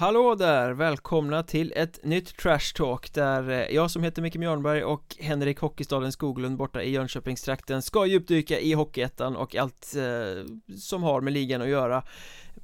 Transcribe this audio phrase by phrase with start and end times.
[0.00, 0.70] Hallå där!
[0.72, 5.58] Välkomna till ett nytt Trash Talk där eh, jag som heter Micke Mjörnberg och Henrik
[5.58, 10.44] Hockeystaden Skoglund borta i Jönköpingstrakten ska djupdyka i Hockeyettan och allt eh,
[10.76, 12.02] som har med ligan att göra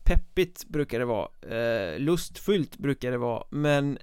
[0.04, 3.98] Peppigt brukar det vara, eh, lustfyllt brukar det vara, men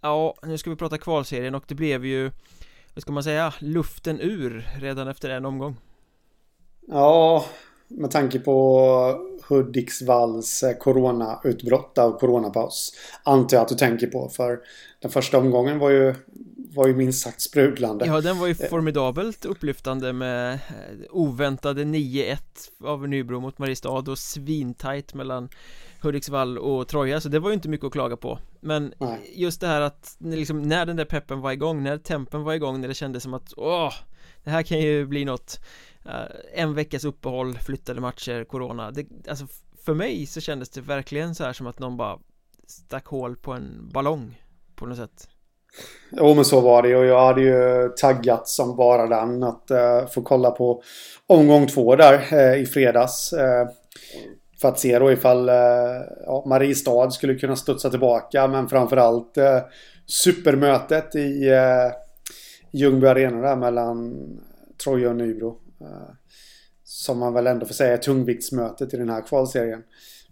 [0.00, 2.30] ja, nu ska vi prata kvalserien och det blev ju
[2.94, 5.76] vad ska man säga, luften ur redan efter en omgång
[6.90, 7.44] Ja,
[7.88, 8.84] med tanke på
[9.48, 12.92] Hudiksvalls eh, coronautbrott av coronapaus.
[13.22, 14.28] Antar jag att du tänker på.
[14.28, 14.60] För
[15.02, 16.14] den första omgången var ju,
[16.74, 18.06] var ju minst sagt sprudlande.
[18.06, 18.68] Ja, den var ju eh.
[18.70, 20.58] formidabelt upplyftande med eh,
[21.10, 22.36] oväntade 9-1
[22.84, 25.48] av Nybro mot Mariestad och svintajt mellan
[26.00, 29.32] Hudiksvall och Troja, så det var ju inte mycket att klaga på Men Nej.
[29.34, 32.80] just det här att liksom, när den där peppen var igång, när tempen var igång,
[32.80, 33.92] när det kändes som att åh,
[34.44, 35.60] det här kan ju bli något
[36.08, 39.46] Eh, en veckas uppehåll, flyttade matcher, corona det, Alltså
[39.84, 42.18] för mig så kändes det verkligen så här som att någon bara
[42.66, 44.42] stack hål på en ballong
[44.74, 45.28] på något sätt
[46.10, 50.08] Jo men så var det och jag hade ju taggat som bara den att uh,
[50.08, 50.82] få kolla på
[51.26, 53.32] omgång två där uh, i fredags.
[53.32, 53.70] Uh,
[54.60, 55.56] för att se då ifall uh,
[56.26, 59.58] ja, Mariestad skulle kunna studsa tillbaka men framförallt uh,
[60.06, 61.92] supermötet i uh,
[62.72, 64.16] Ljungby Arena där mellan
[64.84, 65.58] Troja och Nybro.
[65.80, 66.14] Eh,
[66.84, 69.82] som man väl ändå får säga är tungviktsmötet i den här kvalserien.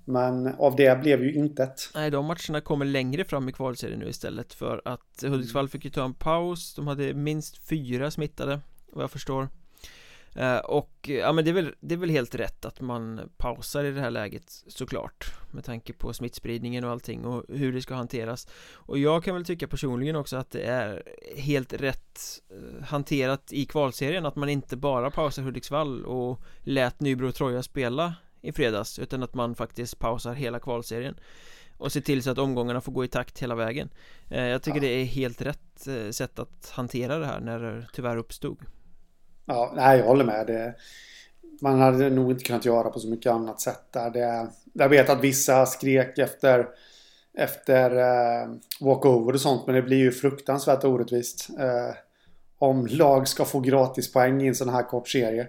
[0.05, 1.91] Men av det blev ju intet.
[1.95, 5.91] Nej, de matcherna kommer längre fram i kvalserien nu istället för att Hudiksvall fick ju
[5.91, 6.75] ta en paus.
[6.75, 8.61] De hade minst fyra smittade,
[8.93, 9.49] vad jag förstår.
[10.37, 13.85] Eh, och ja men det är, väl, det är väl helt rätt att man pausar
[13.85, 17.95] i det här läget såklart Med tanke på smittspridningen och allting och hur det ska
[17.95, 18.49] hanteras.
[18.73, 21.03] Och jag kan väl tycka personligen också att det är
[21.37, 27.29] helt rätt eh, hanterat i kvalserien Att man inte bara pausar Hudiksvall och lät Nybro
[27.29, 31.17] och Troja spela i fredags Utan att man faktiskt pausar hela kvalserien
[31.79, 33.89] och ser till så att omgångarna får gå i takt hela vägen.
[34.31, 34.83] Eh, Jag tycker ja.
[34.83, 35.61] det är helt rätt
[36.11, 38.59] sätt att hantera det här när det tyvärr uppstod
[39.47, 40.47] Ja, nej, jag håller med.
[40.47, 40.75] Det,
[41.61, 44.11] man hade nog inte kunnat göra på så mycket annat sätt där.
[44.11, 46.69] Det, jag vet att vissa skrek efter,
[47.39, 48.49] efter eh,
[48.81, 51.49] walkover och sånt, men det blir ju fruktansvärt orättvist.
[51.59, 51.95] Eh,
[52.59, 55.49] om lag ska få gratis poäng i en sån här kort serie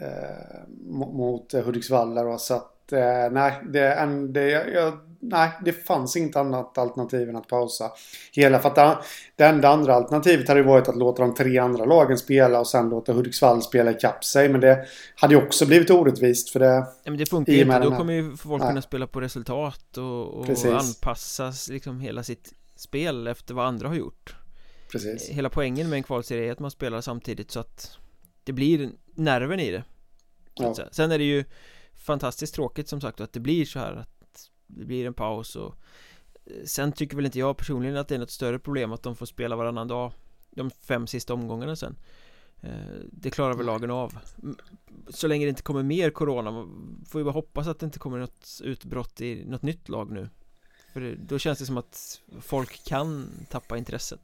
[0.00, 2.38] eh, mot Hudiksvall.
[2.38, 4.98] Så att, eh, nej, det, det, jag,
[5.30, 7.90] nej, det fanns inget annat alternativ än att pausa
[8.32, 8.58] hela.
[8.58, 9.04] För att
[9.36, 12.88] det enda andra alternativet hade varit att låta de tre andra lagen spela och sen
[12.88, 14.48] låta Hudiksvall spela ikapp sig.
[14.48, 16.74] Men det hade ju också blivit orättvist för det...
[16.74, 17.78] Ja, men det funkar ju inte.
[17.78, 18.70] Då kommer ju folk nej.
[18.70, 23.94] kunna spela på resultat och, och anpassa liksom hela sitt spel efter vad andra har
[23.94, 24.36] gjort.
[24.92, 25.28] Precis.
[25.28, 27.98] Hela poängen med en kvalserie är att man spelar samtidigt så att
[28.44, 29.84] det blir nerven i det.
[30.54, 30.74] Ja.
[30.90, 31.44] Sen är det ju
[31.94, 34.13] fantastiskt tråkigt som sagt att det blir så här att
[34.66, 35.74] det blir en paus och
[36.46, 39.16] eh, Sen tycker väl inte jag personligen att det är något större problem att de
[39.16, 40.12] får spela varannan dag
[40.50, 41.96] De fem sista omgångarna sen.
[42.62, 42.70] Eh,
[43.12, 44.18] Det klarar väl lagen av.
[45.08, 46.66] Så länge det inte kommer mer corona
[47.08, 50.28] Får ju bara hoppas att det inte kommer något utbrott i något nytt lag nu.
[50.92, 54.20] För då känns det som att folk kan tappa intresset.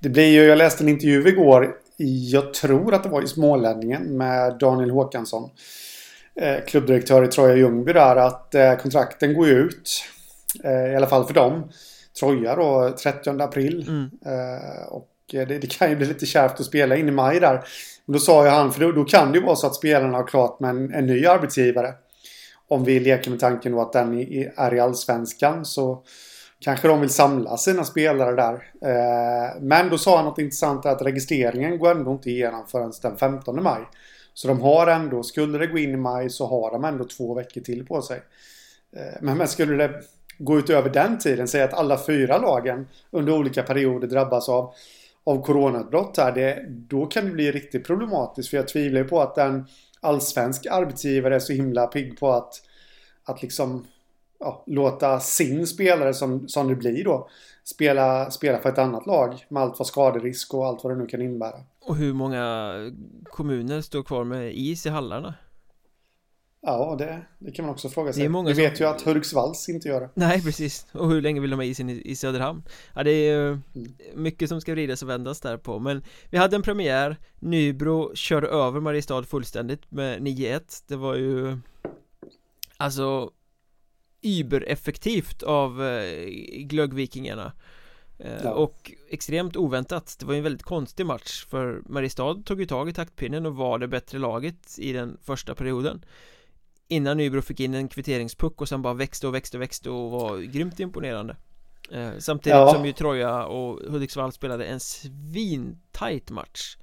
[0.00, 1.76] Det blir ju, jag läste en intervju igår.
[2.30, 5.50] Jag tror att det var i Smålänningen med Daniel Håkansson
[6.66, 10.04] klubbdirektör i Troja Ljungby där att eh, kontrakten går ut.
[10.64, 11.70] Eh, I alla fall för dem.
[12.20, 13.84] Troja då 30 april.
[13.88, 14.10] Mm.
[14.88, 17.64] och det, det, kan ju bli lite kärvt att spela in i maj där.
[18.04, 20.18] Men då sa ju han, för då, då kan det ju vara så att spelarna
[20.18, 21.94] har klart med en, en ny arbetsgivare.
[22.68, 26.02] Om vi leker med tanken då att den är i allsvenskan så
[26.60, 28.62] kanske de vill samla sina spelare där.
[29.60, 33.62] men då sa han något intressant att registreringen går ändå inte igenom förrän den 15
[33.62, 33.80] maj.
[34.36, 37.34] Så de har ändå, skulle det gå in i maj så har de ändå två
[37.34, 38.22] veckor till på sig.
[38.96, 40.02] Eh, men, men skulle det
[40.38, 44.74] gå utöver den tiden, säga att alla fyra lagen under olika perioder drabbas av,
[45.24, 48.50] av coronautbrott här, det, då kan det bli riktigt problematiskt.
[48.50, 49.66] För jag tvivlar på att en
[50.00, 52.62] allsvensk arbetsgivare är så himla pigg på att,
[53.24, 53.86] att liksom
[54.38, 57.28] ja, låta sin spelare som, som det blir då
[57.64, 61.06] spela, spela för ett annat lag med allt vad skaderisk och allt vad det nu
[61.06, 61.60] kan innebära.
[61.84, 62.72] Och hur många
[63.24, 65.34] kommuner står kvar med is i hallarna?
[66.60, 68.28] Ja, det, det kan man också fråga sig.
[68.28, 68.86] Det är Vi vet som...
[68.86, 70.10] ju att Hudiksvalls inte gör det.
[70.14, 70.86] Nej, precis.
[70.92, 72.62] Och hur länge vill de ha isen i, i Söderhamn?
[72.94, 73.62] Ja, det är ju mm.
[74.14, 75.78] mycket som ska vridas och vändas där på.
[75.78, 77.16] Men vi hade en premiär.
[77.38, 80.84] Nybro körde över Mariestad fullständigt med 9-1.
[80.86, 81.58] Det var ju
[82.76, 83.30] alltså
[84.22, 86.28] übereffektivt av eh,
[86.58, 87.52] glöggvikingarna.
[88.18, 88.50] Eh, ja.
[88.50, 90.16] Och extremt oväntat.
[90.18, 93.56] Det var ju en väldigt konstig match För Mariestad tog ju tag i taktpinnen och
[93.56, 96.04] var det bättre laget i den första perioden.
[96.88, 100.10] Innan Nybro fick in en kvitteringspuck och sen bara växte och växte och växte och
[100.10, 101.36] var grymt imponerande.
[101.90, 102.74] Eh, Samtidigt ja.
[102.74, 106.76] som ju Troja och Hudiksvall spelade en svintajt match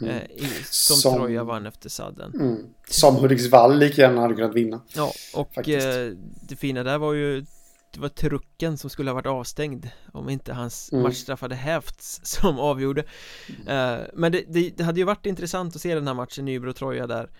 [0.00, 0.16] mm.
[0.16, 2.58] eh, i, som, som, Troja vann efter sadden mm.
[2.88, 6.12] Som Hudiksvall lika gärna hade kunnat vinna Ja, och eh,
[6.48, 7.44] det fina där var ju
[7.96, 11.02] det var trucken som skulle ha varit avstängd om inte hans mm.
[11.02, 13.04] matchstraff hade hävts som avgjorde
[13.48, 14.00] mm.
[14.00, 17.06] uh, Men det, det, det, hade ju varit intressant att se den här matchen Nybro-Troja
[17.06, 17.30] där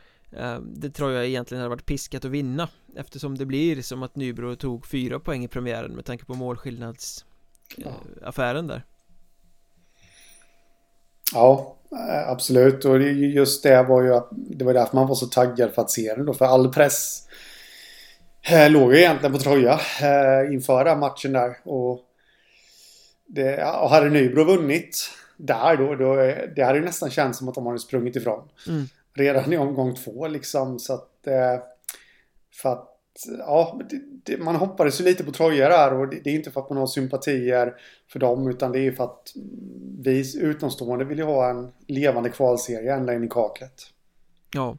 [0.40, 4.16] uh, Det tror jag egentligen hade varit piskat att vinna Eftersom det blir som att
[4.16, 8.84] Nybro tog fyra poäng i premiären med tanke på målskillnadsaffären där
[11.32, 11.76] Ja,
[12.26, 15.82] absolut och just det var ju att det var därför man var så taggad för
[15.82, 17.26] att se den då för all press
[18.48, 21.56] Eh, låg ju egentligen på Troja eh, inför den matchen där.
[21.64, 22.00] Och,
[23.26, 26.14] det, och hade Nybro vunnit där då, då
[26.56, 28.48] det hade ju nästan känts som att de hade sprungit ifrån.
[28.68, 28.84] Mm.
[29.14, 30.78] Redan i omgång två liksom.
[30.78, 31.62] Så att, eh,
[32.62, 32.95] för att
[33.38, 36.50] ja, det, det, man hoppades ju lite på Troja där och det, det, är inte
[36.50, 37.74] för att man har sympatier
[38.08, 39.32] för dem utan det är ju för att
[39.98, 43.82] vi utomstående vill ju ha en levande kvalserie ända in i kaklet.
[44.54, 44.78] Ja,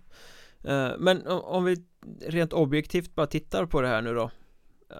[0.64, 1.84] eh, men om vi
[2.22, 4.32] rent objektivt bara tittar på det här nu då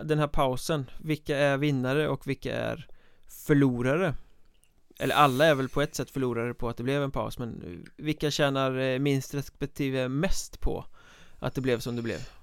[0.04, 2.88] Den här pausen Vilka är vinnare och vilka är
[3.48, 4.14] förlorare?
[5.00, 7.84] Eller alla är väl på ett sätt förlorare på att det blev en paus men
[7.98, 10.86] vilka tjänar eh, minst respektive mest på
[11.40, 12.37] att det blev som det blev?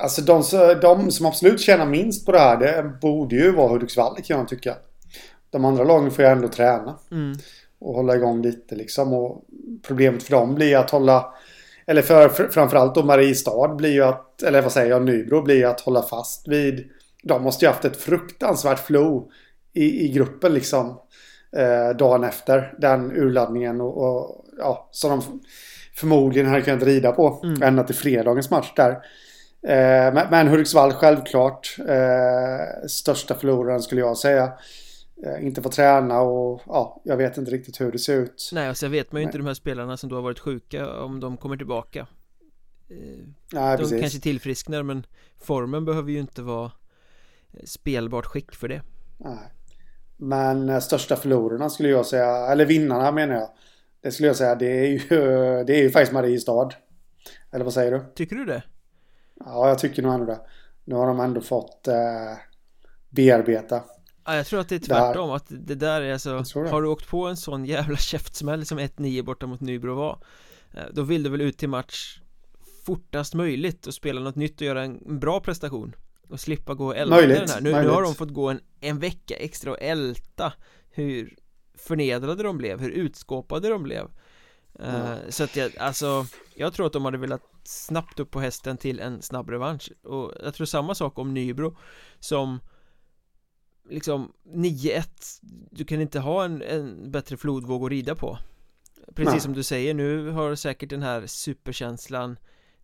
[0.00, 0.42] Alltså de,
[0.82, 4.48] de som absolut tjänar minst på det här det borde ju vara Hudiksvall kan jag
[4.48, 4.76] tycka
[5.50, 7.38] De andra lagen får ju ändå träna mm.
[7.78, 9.44] och hålla igång lite liksom och
[9.82, 11.34] problemet för dem blir att hålla
[11.86, 15.56] eller för, för framförallt då Mariestad blir ju att, eller vad säger jag, Nybro blir
[15.56, 16.88] ju att hålla fast vid.
[17.22, 19.30] De måste ju haft ett fruktansvärt flow
[19.72, 21.00] i, i gruppen liksom.
[21.56, 25.40] Eh, dagen efter den urladdningen och, och ja, som de
[25.94, 27.62] förmodligen hade kunnat rida på mm.
[27.62, 28.96] ända till fredagens match där.
[29.62, 34.52] Eh, men, Hudiksvall självklart eh, största förloraren skulle jag säga.
[35.26, 38.50] Eh, inte få träna och ja, jag vet inte riktigt hur det ser ut.
[38.52, 41.00] Nej, och så vet man ju inte de här spelarna som då har varit sjuka
[41.00, 42.06] om de kommer tillbaka.
[42.88, 42.96] Eh,
[43.52, 44.00] Nej, de precis.
[44.00, 45.06] kanske tillfrisknar men
[45.40, 46.72] formen behöver ju inte vara
[47.52, 48.82] eh, spelbart skick för det.
[49.18, 49.52] Nej.
[50.16, 53.48] Men största förlorarna skulle jag säga, eller vinnarna menar jag.
[54.02, 54.98] Det skulle jag säga, det är ju,
[55.64, 56.70] det är ju faktiskt Mariestad.
[57.52, 58.04] Eller vad säger du?
[58.14, 58.62] Tycker du det?
[59.44, 60.40] Ja, jag tycker nog ändå det.
[60.84, 61.94] Nu har de ändå fått eh,
[63.10, 63.82] bearbeta.
[64.24, 66.30] Ja, jag tror att det är tvärtom, att det där är alltså
[66.70, 70.18] Har du åkt på en sån jävla käftsmäll som 1-9 borta mot Nybro var
[70.74, 72.20] eh, Då vill du väl ut till match
[72.84, 75.94] fortast möjligt och spela något nytt och göra en bra prestation
[76.28, 77.60] och slippa gå och älta möjligt, den här.
[77.60, 80.52] Nu, nu har de fått gå en, en vecka extra och älta
[80.90, 81.36] hur
[81.74, 84.08] förnedrade de blev, hur utskåpade de blev.
[84.78, 84.94] Mm.
[84.94, 88.76] uh, Så att jag, alltså Jag tror att de hade velat snabbt upp på hästen
[88.76, 89.92] till en snabb revansch.
[90.02, 91.76] Och jag tror samma sak om Nybro
[92.20, 92.60] som
[93.90, 95.04] liksom 9-1
[95.70, 98.38] Du kan inte ha en, en bättre flodvåg att rida på.
[99.14, 99.40] Precis Nej.
[99.40, 102.36] som du säger, nu har säkert den här superkänslan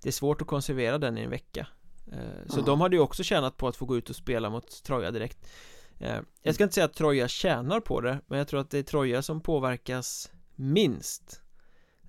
[0.03, 1.67] Det är svårt att konservera den i en vecka.
[2.12, 2.65] Eh, Så mm.
[2.65, 5.49] de hade ju också tjänat på att få gå ut och spela mot Troja direkt.
[5.99, 8.79] Eh, Jag ska inte säga att Troja tjänar på det Men jag tror att det
[8.79, 11.41] är Troja som påverkas minst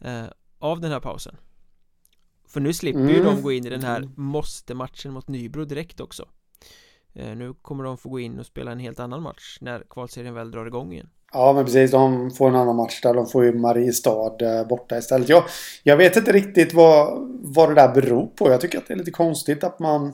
[0.02, 0.26] eh,
[0.60, 1.38] Av den här pausen
[2.48, 3.16] För nu slipper mm.
[3.16, 6.26] ju de gå in i den här måste-matchen mot Nybro direkt också
[7.20, 10.34] Eh, nu kommer de få gå in och spela en helt annan match när kvalserien
[10.34, 11.10] väl drar igång igen.
[11.34, 11.92] Ja, men precis.
[11.92, 13.14] De får en annan match där.
[13.14, 15.30] De får ju Mariestad eh, borta istället.
[15.30, 15.44] Jag,
[15.84, 18.52] jag vet inte riktigt vad, vad det där beror på.
[18.52, 20.14] Jag tycker att det är lite konstigt att man,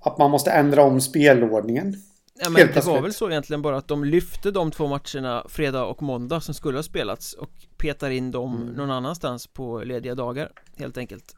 [0.00, 1.94] att man måste ändra om spelordningen.
[2.38, 5.84] Ja, men det var väl så egentligen bara att de lyfte de två matcherna fredag
[5.84, 8.74] och måndag som skulle ha spelats och petar in dem mm.
[8.74, 11.34] någon annanstans på lediga dagar helt enkelt.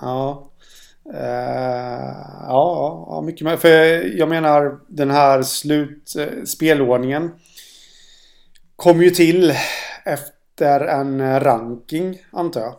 [0.00, 0.48] Ja.
[1.06, 1.18] Uh,
[2.48, 3.56] ja, ja, mycket mer.
[3.56, 3.68] För
[4.18, 7.30] jag menar den här slut, uh, spelordningen
[8.76, 9.54] kom ju till
[10.04, 12.74] efter en ranking antar jag.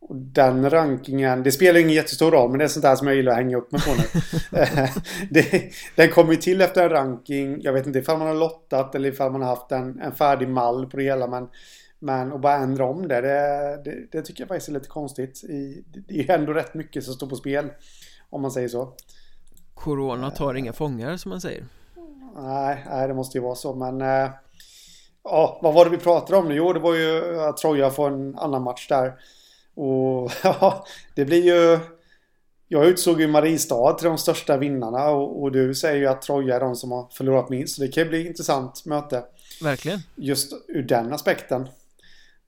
[0.00, 3.16] Och den rankingen, det spelar ingen jättestor roll men det är sånt där som jag
[3.16, 4.20] gillar att hänga upp mig på nu.
[5.30, 8.94] det, den kom ju till efter en ranking, jag vet inte ifall man har lottat
[8.94, 11.48] eller ifall man har haft en, en färdig mall på det hela men
[12.02, 15.44] men att bara ändra om det, det, det, det, tycker jag faktiskt är lite konstigt.
[15.44, 17.68] I, det är ju ändå rätt mycket som står på spel.
[18.30, 18.94] Om man säger så.
[19.74, 21.64] Corona tar inga fångar som man säger.
[22.36, 23.74] Nej, nej det måste ju vara så.
[23.74, 24.30] Men äh,
[25.24, 26.54] ja, vad var det vi pratade om nu?
[26.54, 29.14] Jo, det var ju att Troja får en annan match där.
[29.74, 31.78] Och ja, det blir ju...
[32.68, 36.56] Jag utsåg ju Mariestad till de största vinnarna och, och, du säger ju att Troja
[36.56, 37.74] är de som har förlorat minst.
[37.74, 39.24] Så det kan ju bli ett intressant möte.
[39.62, 39.98] Verkligen.
[40.16, 41.68] Just ur den aspekten.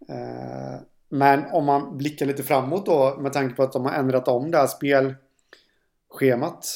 [0.09, 4.29] Eh, Men om man blickar lite framåt då med tanke på att de har ändrat
[4.29, 6.67] om det här spelschemat.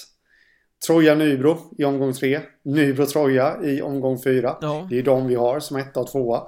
[0.86, 2.40] Troja Nybro i omgång tre.
[2.62, 4.56] Nybro Troja i omgång fyra.
[4.60, 4.86] Ja.
[4.90, 6.42] Det är de vi har som etta och tvåa.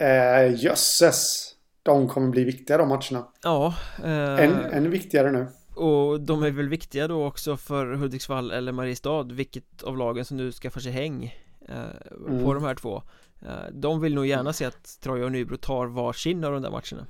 [0.00, 1.52] Eh, jösses.
[1.82, 3.26] De kommer bli viktiga de matcherna.
[3.42, 3.74] Ja.
[4.04, 4.44] Eh...
[4.44, 5.46] Än, än viktigare nu.
[5.74, 10.36] Och de är väl viktiga då också för Hudiksvall eller Mariestad Vilket av lagen som
[10.36, 11.34] nu skaffar sig häng
[11.68, 12.44] mm.
[12.44, 13.02] På de här två
[13.42, 16.70] eh, De vill nog gärna se att Troja och Nybro tar varsin av de där
[16.70, 17.06] matcherna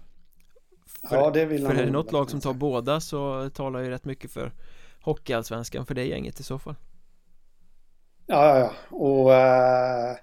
[1.09, 3.91] för, Ja det vill För är det något lag som tar båda så talar ju
[3.91, 4.53] rätt mycket för
[5.01, 6.75] Hockeyallsvenskan för det gänget i så fall
[8.27, 8.97] Ja, ja, ja.
[8.97, 10.17] Och uh,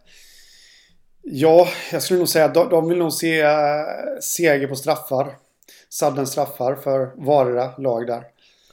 [1.21, 3.49] Ja, jag skulle nog säga att de, de vill nog se uh,
[4.21, 5.35] seger på straffar
[5.89, 8.23] Sadden straffar för vardera lag där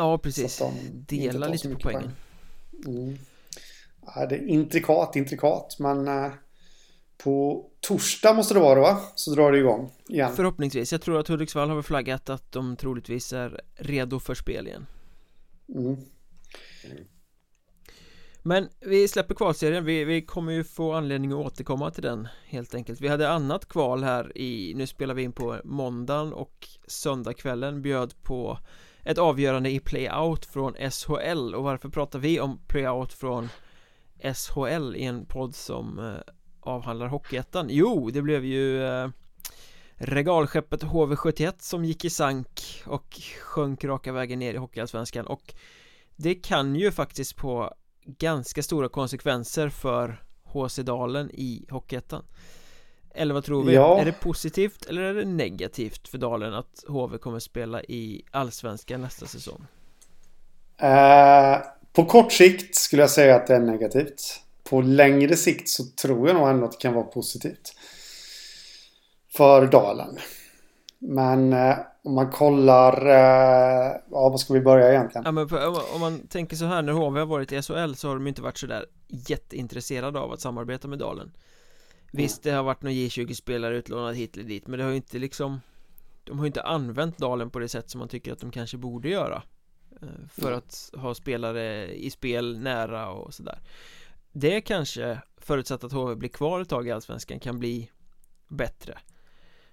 [0.01, 0.59] Ja, precis.
[0.59, 2.13] De Dela lite på poängen.
[2.87, 3.19] Mm.
[4.07, 6.33] Ja, det är intrikat, intrikat, men eh,
[7.23, 8.99] på torsdag måste det vara va?
[9.15, 10.33] Så drar det igång igen.
[10.37, 10.93] Förhoppningsvis.
[10.93, 14.87] Jag tror att Hudiksvall har flaggat att de troligtvis är redo för spel igen.
[15.75, 15.97] Mm.
[18.43, 22.75] Men vi släpper kvalserien, vi, vi kommer ju få anledning att återkomma till den helt
[22.75, 27.83] enkelt Vi hade annat kval här i, nu spelar vi in på måndagen och söndagskvällen
[27.83, 28.59] bjöd på
[29.05, 33.49] ett avgörande i playout från SHL och varför pratar vi om playout från
[34.35, 37.67] SHL i en podd som eh, avhandlar Hockeyettan?
[37.71, 39.09] Jo, det blev ju eh,
[39.95, 45.55] regalskeppet HV71 som gick i sank och sjönk raka vägen ner i Hockeyallsvenskan och
[46.17, 47.75] det kan ju faktiskt få
[48.05, 52.25] ganska stora konsekvenser för HC Dalen i Hockeyettan
[53.15, 53.75] eller vad tror vi?
[53.75, 54.01] Ja.
[54.01, 59.01] Är det positivt eller är det negativt för Dalen att HV kommer spela i Allsvenskan
[59.01, 59.67] nästa säsong?
[60.83, 61.59] Uh,
[61.93, 64.41] på kort sikt skulle jag säga att det är negativt.
[64.65, 67.73] På längre sikt så tror jag nog ändå att det kan vara positivt.
[69.37, 70.19] För Dalen.
[70.99, 75.25] Men uh, om man kollar, uh, ja vad ska vi börja egentligen?
[75.25, 75.49] Ja, men
[75.95, 78.43] om man tänker så här, när HV har varit i SHL så har de inte
[78.43, 81.33] varit så där jätteintresserade av att samarbeta med Dalen.
[82.13, 85.19] Visst, det har varit någon J20-spelare utlånad hit eller dit Men det har ju inte
[85.19, 85.61] liksom
[86.25, 88.77] De har ju inte använt Dalen på det sätt som man tycker att de kanske
[88.77, 89.43] borde göra eh,
[90.33, 93.59] För att ha spelare i spel nära och sådär.
[94.33, 97.91] Det kanske, förutsatt att HV blir kvar ett tag i Allsvenskan, kan bli
[98.49, 98.99] bättre.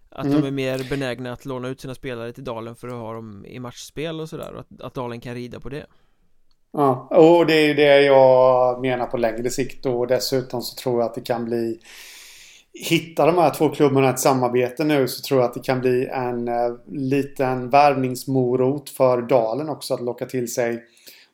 [0.09, 0.41] Att mm.
[0.41, 3.45] de är mer benägna att låna ut sina spelare till Dalen för att ha dem
[3.45, 5.85] i matchspel och sådär och att, att Dalen kan rida på det.
[6.71, 11.09] Ja, och det är det jag menar på längre sikt och dessutom så tror jag
[11.09, 11.79] att det kan bli
[12.79, 16.07] Hittar de här två klubbarna ett samarbete nu så tror jag att det kan bli
[16.07, 16.53] en eh,
[16.87, 20.83] liten värvningsmorot för Dalen också att locka till sig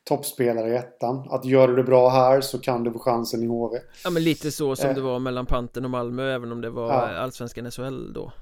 [0.04, 1.26] toppspelare i ettan.
[1.30, 3.78] Att gör du det bra här så kan du få chansen i HV.
[4.04, 4.94] Ja men lite så som eh.
[4.94, 7.18] det var mellan Panten och Malmö även om det var ja.
[7.18, 8.32] allsvenskan SHL då.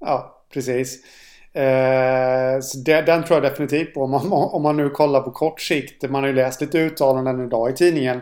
[0.00, 1.04] Ja, precis.
[1.52, 4.02] Eh, så det, den tror jag definitivt på.
[4.02, 6.10] Om man, om man nu kollar på kort sikt.
[6.10, 8.20] Man har ju läst lite uttalanden idag i tidningen.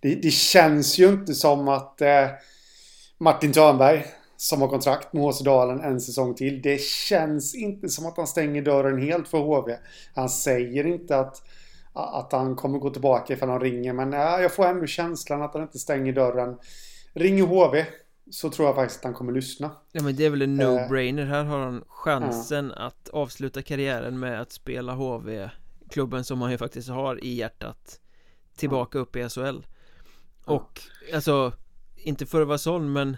[0.00, 2.26] Det, det känns ju inte som att eh,
[3.22, 6.62] Martin Törnberg som har kontrakt med HC Dalen en säsong till.
[6.62, 9.76] Det känns inte som att han stänger dörren helt för HV.
[10.14, 11.42] Han säger inte att,
[11.92, 13.92] att han kommer gå tillbaka ifall han ringer.
[13.92, 16.58] Men ja, jag får ändå känslan att han inte stänger dörren.
[17.12, 17.86] Ringer HV
[18.30, 19.70] så tror jag faktiskt att han kommer lyssna.
[19.92, 21.26] Ja men det är väl en no-brainer.
[21.26, 22.82] Här har han chansen ja.
[22.82, 25.50] att avsluta karriären med att spela HV.
[25.90, 28.00] Klubben som han ju faktiskt har i hjärtat.
[28.56, 29.58] Tillbaka upp i SHL.
[30.44, 30.80] Och
[31.14, 31.52] alltså
[32.02, 33.16] inte för att vara sån men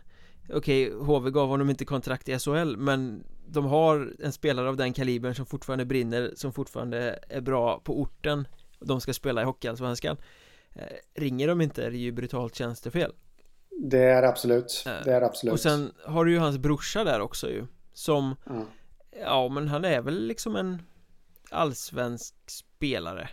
[0.49, 4.77] Okej, okay, HV gav honom inte kontrakt i SHL men de har en spelare av
[4.77, 8.49] den kalibern som fortfarande brinner Som fortfarande är bra på orten.
[8.81, 10.17] De ska spela i Hockeyallsvenskan.
[10.75, 10.83] Eh,
[11.15, 13.13] Ringer de inte är det ju brutalt tjänstefel.
[13.83, 15.53] Det är absolut, eh, det är absolut.
[15.53, 18.67] Och sen har du ju hans brorsa där också ju Som mm.
[19.21, 20.83] Ja men han är väl liksom en
[21.51, 23.29] Allsvensk spelare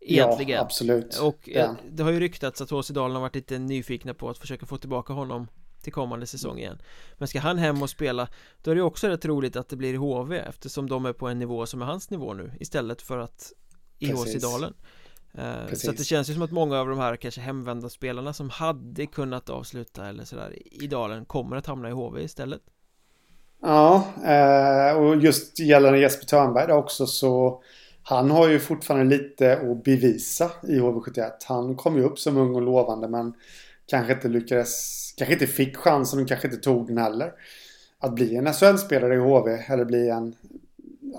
[0.00, 0.56] Egentligen.
[0.56, 1.18] Ja, absolut.
[1.18, 1.76] Och ja.
[1.90, 4.78] det har ju ryktats att HC Dalen har varit lite nyfikna på att försöka få
[4.78, 5.46] tillbaka honom
[5.82, 6.78] till kommande säsong igen.
[7.18, 8.28] Men ska han hem och spela
[8.62, 11.28] Då är det också rätt roligt att det blir i HV Eftersom de är på
[11.28, 13.52] en nivå som är hans nivå nu Istället för att
[13.98, 14.74] i HC Dalen
[15.38, 18.32] uh, Så att det känns ju som att många av de här kanske hemvända spelarna
[18.32, 22.60] som hade kunnat avsluta eller sådär i Dalen kommer att hamna i HV istället.
[23.62, 27.62] Ja, eh, och just gällande Jesper Törnberg också så
[28.08, 31.30] han har ju fortfarande lite att bevisa i HV71.
[31.44, 33.34] Han kom ju upp som ung och lovande men
[33.86, 37.32] kanske inte lyckades, kanske inte fick chansen och kanske inte tog den heller.
[37.98, 40.34] Att bli en SHL-spelare i HV eller bli en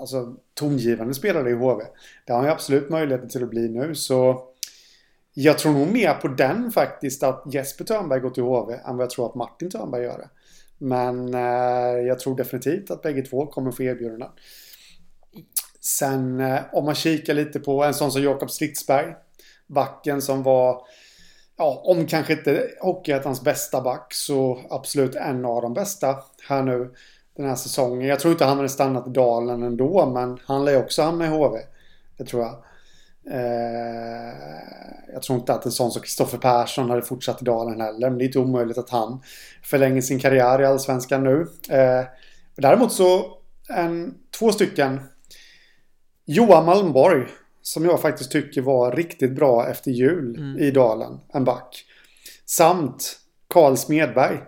[0.00, 1.84] alltså, tongivande spelare i HV.
[2.26, 4.48] Det har han ju absolut möjlighet till att bli nu så
[5.34, 9.04] jag tror nog mer på den faktiskt att Jesper Törnberg går till HV än vad
[9.04, 10.28] jag tror att Martin Törnberg gör det.
[10.78, 14.28] Men eh, jag tror definitivt att bägge två kommer få erbjudanden.
[15.80, 19.14] Sen eh, om man kikar lite på en sån som Jakob Slitsberg.
[19.66, 20.82] Backen som var,
[21.56, 26.16] ja, om kanske inte Hockeyettans bästa back så absolut en av de bästa
[26.48, 26.94] här nu
[27.36, 28.08] den här säsongen.
[28.08, 31.26] Jag tror inte han hade stannat i dalen ändå men han lär ju också hamna
[31.26, 31.58] i HV.
[32.16, 32.64] Det tror jag.
[33.30, 34.34] Eh,
[35.12, 38.10] jag tror inte att en sån som Kristoffer Persson hade fortsatt i dalen heller.
[38.10, 39.22] Men det är inte omöjligt att han
[39.62, 41.46] förlänger sin karriär i Allsvenskan nu.
[41.70, 42.04] Eh,
[42.56, 43.24] däremot så
[43.68, 45.00] en, två stycken.
[46.30, 47.26] Johan Malmborg.
[47.62, 50.58] Som jag faktiskt tycker var riktigt bra efter jul mm.
[50.58, 51.20] i dalen.
[51.32, 51.84] En back.
[52.46, 53.18] Samt
[53.48, 54.38] Karl Smedberg.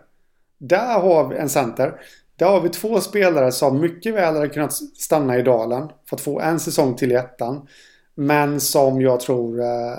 [0.58, 1.94] Där har vi en center.
[2.36, 5.88] Där har vi två spelare som mycket väl hade kunnat stanna i dalen.
[6.08, 7.66] För att få en säsong till i ettan.
[8.14, 9.96] Men som jag tror eh,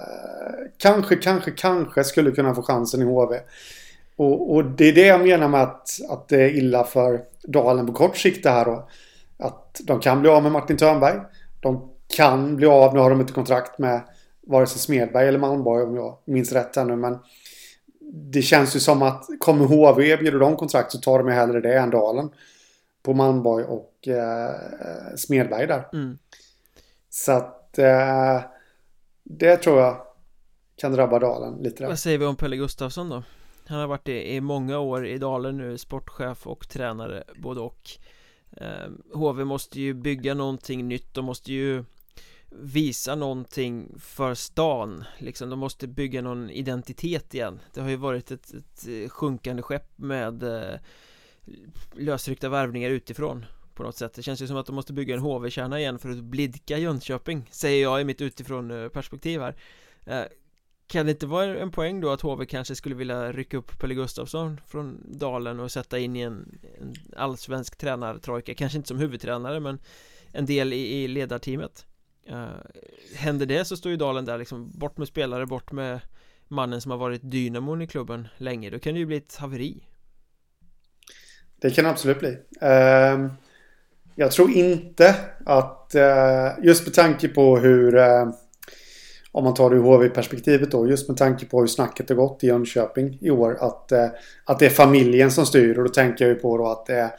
[0.78, 3.40] kanske, kanske, kanske skulle kunna få chansen i HV.
[4.16, 7.88] Och, och, det är det jag menar med att, att det är illa för Dalen
[7.88, 8.90] på kort sikt det här då.
[9.40, 11.20] Att de kan bli av med Martin Törnberg.
[11.64, 14.02] De kan bli av, nu har de inte kontrakt med
[14.48, 16.96] vare sig Smedberg eller Malmborg om jag minns rätt här nu.
[16.96, 17.20] Men
[18.14, 21.78] det känns ju som att kommer HV erbjuder de kontrakt så tar de hellre det
[21.78, 22.30] än Dalen.
[23.04, 24.56] På Malmborg och eh,
[25.16, 25.90] Smedberg där.
[25.94, 26.18] Mm.
[27.10, 28.42] Så att eh,
[29.24, 29.98] det tror jag
[30.76, 31.88] kan drabba Dalen lite där.
[31.88, 33.24] Vad säger vi om Pelle Gustafsson då?
[33.68, 37.90] Han har varit i, i många år i Dalen nu, sportchef och tränare både och
[38.58, 41.84] Ehm, HV måste ju bygga någonting nytt, de måste ju
[42.50, 47.60] visa någonting för stan liksom, de måste bygga någon identitet igen.
[47.74, 50.80] Det har ju varit ett, ett eh, sjunkande skepp med eh,
[51.94, 54.14] lösryckta värvningar utifrån på något sätt.
[54.14, 57.50] Det känns ju som att de måste bygga en HV-kärna igen för att blidka Jönköping
[57.52, 59.56] Säger jag i mitt utifrån eh, perspektiv här.
[60.06, 60.24] Eh,
[60.94, 63.94] kan det inte vara en poäng då att HV kanske skulle vilja rycka upp Pelle
[63.94, 68.54] Gustafsson från Dalen och sätta in i en, en allsvensk tränartrojka?
[68.54, 69.80] Kanske inte som huvudtränare men
[70.32, 71.86] en del i, i ledarteamet.
[72.30, 72.48] Uh,
[73.16, 76.00] Händer det så står ju Dalen där liksom Bort med spelare, bort med
[76.48, 78.70] mannen som har varit dynamon i klubben länge.
[78.70, 79.88] Då kan det ju bli ett haveri.
[81.62, 82.30] Det kan absolut bli.
[82.30, 83.32] Uh,
[84.16, 88.26] jag tror inte att, uh, just med tanke på hur, eh,
[89.34, 92.44] om man tar det ur HV-perspektivet då, just med tanke på hur snacket har gått
[92.44, 94.08] i Jönköping i år, att, eh,
[94.46, 95.78] att det är familjen som styr.
[95.78, 97.12] Och då tänker jag ju på då att det är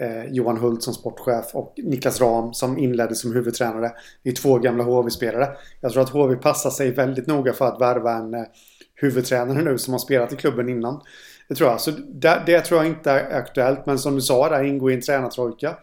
[0.00, 3.92] eh, Johan Hult som sportchef och Niklas Ram som inledde som huvudtränare.
[4.22, 5.48] Det är två gamla HV-spelare.
[5.80, 8.44] Jag tror att HV passar sig väldigt noga för att värva en eh,
[8.94, 11.00] huvudtränare nu som har spelat i klubben innan.
[11.48, 11.80] Det tror jag.
[11.80, 13.86] Så det, det tror jag inte är aktuellt.
[13.86, 15.76] Men som du sa, där ingår i en tränartrojka.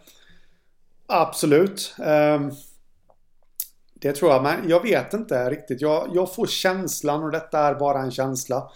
[1.07, 1.95] Absolut.
[1.99, 2.51] Um,
[3.99, 5.81] det tror jag, men jag vet inte riktigt.
[5.81, 8.71] Jag, jag får känslan och detta är bara en känsla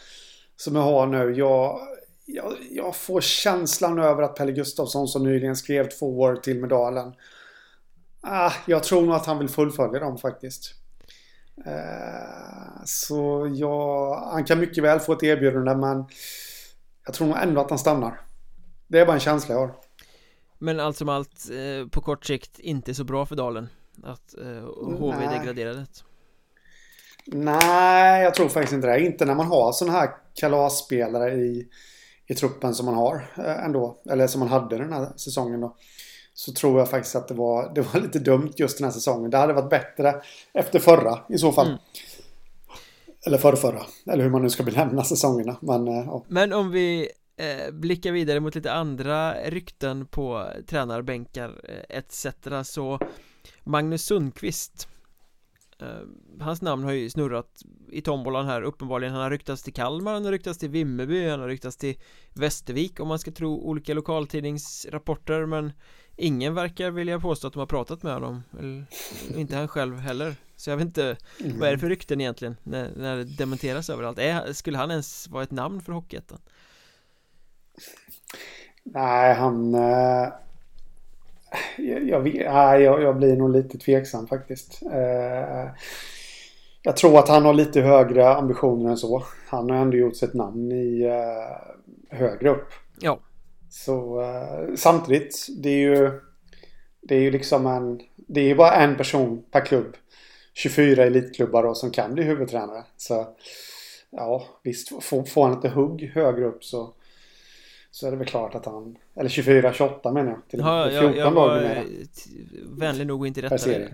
[0.56, 1.34] som jag har nu.
[1.38, 1.80] Jag,
[2.26, 7.14] jag, jag får känslan över att Pelle Gustafsson som nyligen skrev två år till medalen.
[8.22, 10.74] Ah, jag tror nog att han vill fullfölja dem faktiskt.
[11.66, 16.06] Eh, så jag, han kan mycket väl få ett erbjudande men
[17.06, 18.22] jag tror nog ändå att han stannar.
[18.88, 19.76] Det är bara en känsla jag har.
[20.58, 23.70] Men allt som allt eh, på kort sikt inte så bra för Dalen
[24.04, 25.40] att eh, HV Nej.
[25.40, 25.86] degraderade
[27.26, 29.06] Nej, jag tror faktiskt inte det.
[29.06, 31.68] Inte när man har sådana här kalasspelare i,
[32.28, 33.98] i truppen som man har eh, ändå.
[34.10, 35.76] Eller som man hade den här säsongen då.
[36.34, 39.32] Så tror jag faktiskt att det var, det var lite dumt just den här säsongen.
[39.32, 40.22] Det hade varit bättre
[40.54, 41.68] efter förra i så fall.
[41.68, 41.80] Mm.
[43.26, 43.82] Eller förra, förra.
[44.12, 45.58] Eller hur man nu ska benämna säsongerna.
[45.62, 46.24] Men, eh, ja.
[46.28, 52.28] Men om vi eh, blickar vidare mot lite andra rykten på tränarbänkar eh, etc
[52.64, 53.00] så
[53.64, 54.88] Magnus Sundqvist.
[55.80, 55.88] Eh,
[56.40, 58.62] Hans namn har ju snurrat i tombolan här.
[58.62, 62.00] Uppenbarligen Han har ryktats till Kalmar, han har ryktats till Vimmerby, han har ryktats till
[62.34, 65.72] Västervik om man ska tro olika lokaltidningsrapporter men
[66.16, 68.44] Ingen verkar vilja påstå att de har pratat med honom.
[68.60, 68.86] Eller,
[69.36, 70.36] Inte han själv heller.
[70.56, 71.18] Så jag vet inte
[71.60, 74.20] Vad är det för rykten egentligen när, när det dementeras överallt?
[74.20, 76.40] Är, skulle han ens vara ett namn för Hockeyettan?
[78.84, 79.76] Nej, han...
[81.78, 82.28] Jag, jag,
[82.82, 84.82] jag, jag, blir nog lite tveksam faktiskt.
[84.92, 85.70] Eh,
[86.84, 89.24] jag tror att han har lite högre ambitioner än så.
[89.48, 92.68] Han har ändå gjort sitt namn i eh, högre upp.
[93.00, 93.20] Ja.
[93.70, 96.12] Så eh, samtidigt, det är ju...
[97.02, 98.02] Det är ju liksom en...
[98.16, 99.98] Det är ju bara en person per klubb.
[100.54, 102.84] 24 elitklubbar då som kan bli huvudtränare.
[102.98, 103.28] Så
[104.10, 105.04] ja, visst.
[105.04, 106.94] Får, får han lite hugg högre upp så
[107.92, 111.18] så är det väl klart att han Eller 24-28 menar jag till ja, 14 jag,
[111.18, 111.86] jag var
[112.80, 113.94] vänlig nog att inte rätta dig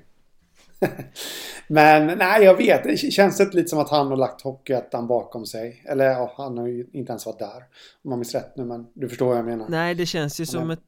[1.68, 2.84] Men nej, jag vet.
[2.84, 5.84] Det känns det lite som att han har lagt Hockeyettan bakom sig.
[5.86, 7.64] Eller ja, han har ju inte ens varit där.
[8.04, 9.66] Om man minns rätt nu, men du förstår vad jag menar.
[9.70, 10.80] Nej, det känns ju som ett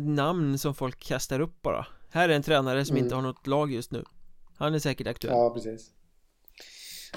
[0.00, 1.86] namn som folk kastar upp bara.
[2.10, 3.04] Här är en tränare som mm.
[3.04, 4.04] inte har något lag just nu.
[4.56, 5.34] Han är säkert aktuell.
[5.34, 5.90] Ja, precis.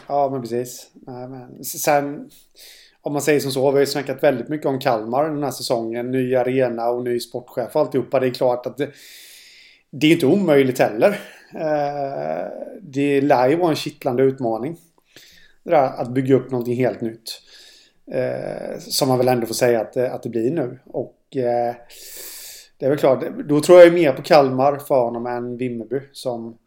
[0.07, 0.91] Ja, men precis.
[0.93, 2.29] Nej, men sen
[3.01, 5.51] om man säger som så, vi har ju snackat väldigt mycket om Kalmar den här
[5.51, 6.11] säsongen.
[6.11, 8.19] Ny arena och ny sportchef och alltihopa.
[8.19, 8.91] Det är klart att det,
[9.89, 11.19] det är inte omöjligt heller.
[11.53, 14.77] Eh, det lär ju vara en kittlande utmaning.
[15.63, 17.41] Det där att bygga upp någonting helt nytt.
[18.11, 20.79] Eh, som man väl ändå får säga att, att det blir nu.
[20.85, 21.75] Och eh,
[22.77, 25.99] det är väl klart, då tror jag mer på Kalmar för honom än Vimmerby.
[26.11, 26.57] Som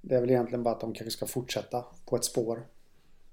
[0.00, 2.66] det är väl egentligen bara att de kanske ska fortsätta på ett spår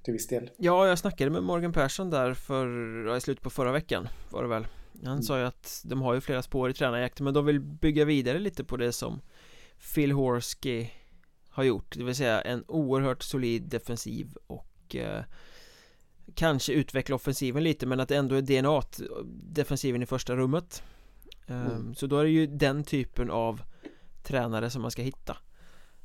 [0.03, 0.49] till viss del.
[0.57, 4.49] Ja, jag snackade med Morgan Persson där för, i slutet på förra veckan var det
[4.49, 4.67] väl.
[5.03, 5.23] Han mm.
[5.23, 8.39] sa ju att de har ju flera spår i tränarjakten men de vill bygga vidare
[8.39, 9.21] lite på det som
[9.95, 10.87] Phil Horsky
[11.49, 15.23] har gjort, det vill säga en oerhört solid defensiv och eh,
[16.35, 18.81] kanske utveckla offensiven lite men att det ändå är DNA
[19.25, 20.83] defensiven i första rummet.
[21.47, 21.95] Mm.
[21.95, 23.61] Så då är det ju den typen av
[24.23, 25.37] tränare som man ska hitta.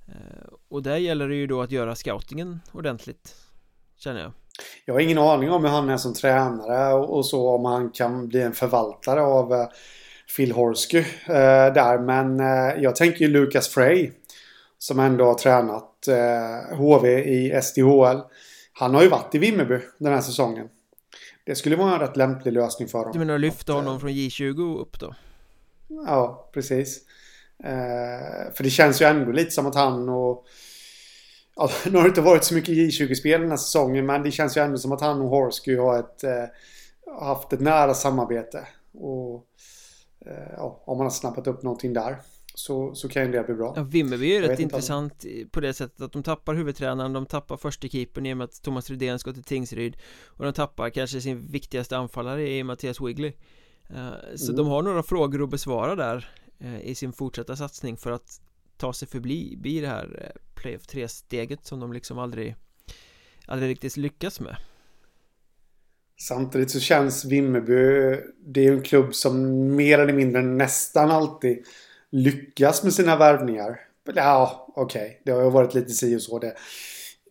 [0.07, 3.44] Eh, och där gäller det ju då att göra scoutingen ordentligt
[4.05, 4.33] Känner jag.
[4.85, 8.29] Jag har ingen aning om hur han är som tränare och så om han kan
[8.29, 9.67] bli en förvaltare av eh,
[10.37, 11.99] Phil Horsky eh, där.
[11.99, 14.11] Men eh, jag tänker ju Lucas Frey
[14.79, 15.91] som ändå har tränat
[16.73, 18.21] HV i SDHL
[18.73, 20.69] Han har ju varit i Vimmerby den här säsongen.
[21.47, 23.13] Det skulle vara en rätt lämplig lösning för honom.
[23.13, 25.15] Du menar att lyfta honom från J20 upp då?
[25.89, 27.01] Ja, precis.
[28.55, 30.47] För det känns ju ändå lite som att han och
[31.57, 34.57] Ja, nu har det inte varit så mycket J20-spel den här säsongen men det känns
[34.57, 36.45] ju ändå som att han och Horsky har ett, eh,
[37.21, 38.69] haft ett nära samarbete.
[38.95, 39.47] Och
[40.27, 42.17] eh, ja, om man har snappat upp någonting där
[42.55, 43.73] så, så kan det bli bra.
[43.77, 45.49] Ja, Vimmerby är ju rätt intressant om...
[45.51, 48.63] på det sättet att de tappar huvudtränaren, de tappar första keepern i och med att
[48.63, 53.33] Thomas Rydén ska till Tingsryd och de tappar kanske sin viktigaste anfallare i Mattias Wigley.
[53.91, 54.57] Uh, så mm.
[54.57, 56.29] de har några frågor att besvara där
[56.65, 58.41] uh, i sin fortsatta satsning för att
[58.77, 62.57] ta sig förbi det här eh, playoff 3-steget som de liksom aldrig
[63.47, 64.57] aldrig riktigt lyckas med
[66.21, 67.75] Samtidigt så känns Vimmerby
[68.47, 71.65] det är en klubb som mer eller mindre nästan alltid
[72.11, 73.81] lyckas med sina värvningar.
[74.15, 75.17] Ja, okej, okay.
[75.25, 76.55] det har ju varit lite si och så det.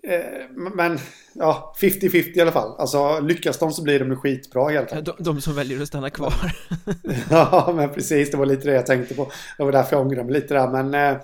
[0.07, 0.99] Eh, men
[1.33, 2.75] ja, 50-50 i alla fall.
[2.79, 5.17] Alltså lyckas de så blir de skitbra helt enkelt.
[5.17, 6.33] De, de som väljer att stanna kvar.
[7.29, 8.31] ja, men precis.
[8.31, 9.31] Det var lite det jag tänkte på.
[9.57, 10.67] Det var därför jag ångrade mig lite där.
[10.67, 11.21] Men, eh,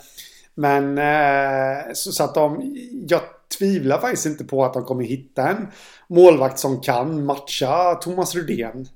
[0.55, 2.75] men eh, så, så att de...
[3.07, 3.21] Jag
[3.57, 5.67] tvivlar faktiskt inte på att de kommer hitta en
[6.07, 8.87] målvakt som kan matcha Thomas Rudén.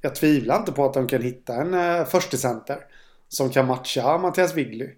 [0.00, 2.78] Jag tvivlar inte på att de kan hitta en förstecenter
[3.28, 4.88] som kan matcha Mattias Wiggly.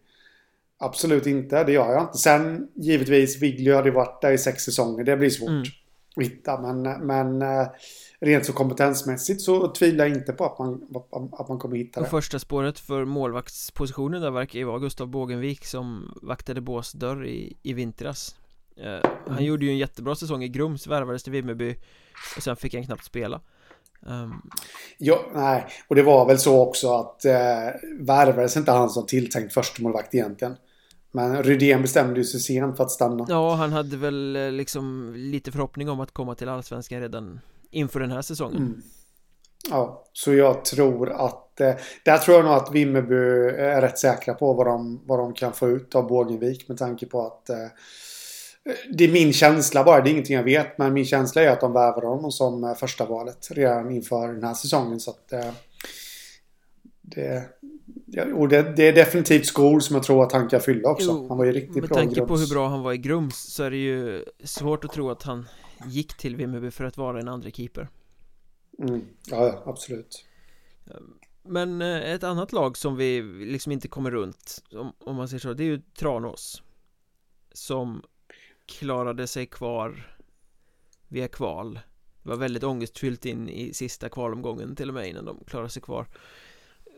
[0.83, 2.19] Absolut inte, det gör jag inte.
[2.19, 5.05] Sen givetvis, Wigley hade varit där i sex säsonger.
[5.05, 5.63] Det blir svårt mm.
[6.17, 6.61] att hitta.
[6.61, 7.67] Men, men eh,
[8.21, 10.83] rent så kompetensmässigt så tvivlar jag inte på att man,
[11.33, 12.05] att man kommer hitta det.
[12.05, 17.27] Och första spåret för målvaktspositionen där verkar ju vara Gustav Bågenvik som vaktade Bås dörr
[17.27, 18.37] i, i vintras.
[18.77, 19.45] Eh, han mm.
[19.45, 21.77] gjorde ju en jättebra säsong i Grums, värvades till Vimmerby
[22.37, 23.41] och sen fick han knappt spela.
[24.07, 24.51] Um...
[24.99, 27.33] Ja, nej, och det var väl så också att eh,
[28.01, 30.57] värvades inte han som tilltänkt förstemålvakt egentligen.
[31.13, 35.15] Men Rydén bestämde ju sig sent för att stanna Ja, han hade väl eh, liksom
[35.17, 38.83] lite förhoppning om att komma till Allsvenskan redan inför den här säsongen mm.
[39.71, 43.15] Ja, så jag tror att eh, Där tror jag nog att Vimmerby
[43.59, 47.07] är rätt säkra på vad de, vad de kan få ut av Bågenvik med tanke
[47.07, 47.67] på att eh,
[48.93, 50.79] det är min känsla bara, det är ingenting jag vet.
[50.79, 54.55] Men min känsla är att de värvar honom som första valet redan inför den här
[54.55, 55.01] säsongen.
[55.01, 55.33] Så att,
[57.01, 57.45] det,
[58.35, 61.11] och det, det, är definitivt skor som jag tror att han kan fylla också.
[61.11, 62.99] Jo, han var ju riktigt med bra Med tanke på hur bra han var i
[62.99, 65.49] Grums så är det ju svårt att tro att han
[65.87, 67.89] gick till Vimmerby för att vara en andra keeper.
[68.79, 69.01] Mm.
[69.31, 70.25] Ja, ja, absolut.
[71.43, 75.41] Men eh, ett annat lag som vi liksom inte kommer runt om, om man säger
[75.41, 76.63] så, det är ju Tranås.
[77.53, 78.03] Som
[78.67, 80.17] klarade sig kvar
[81.09, 81.81] via kval.
[82.23, 85.83] Det var väldigt ångestfyllt in i sista kvalomgången till och med innan de klarade sig
[85.83, 86.07] kvar.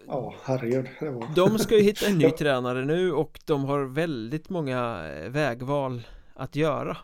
[0.06, 0.88] Ja, herregud.
[1.36, 6.02] De ska ju hitta en ny tränare nu och de har väldigt många eh, vägval
[6.34, 6.96] att göra.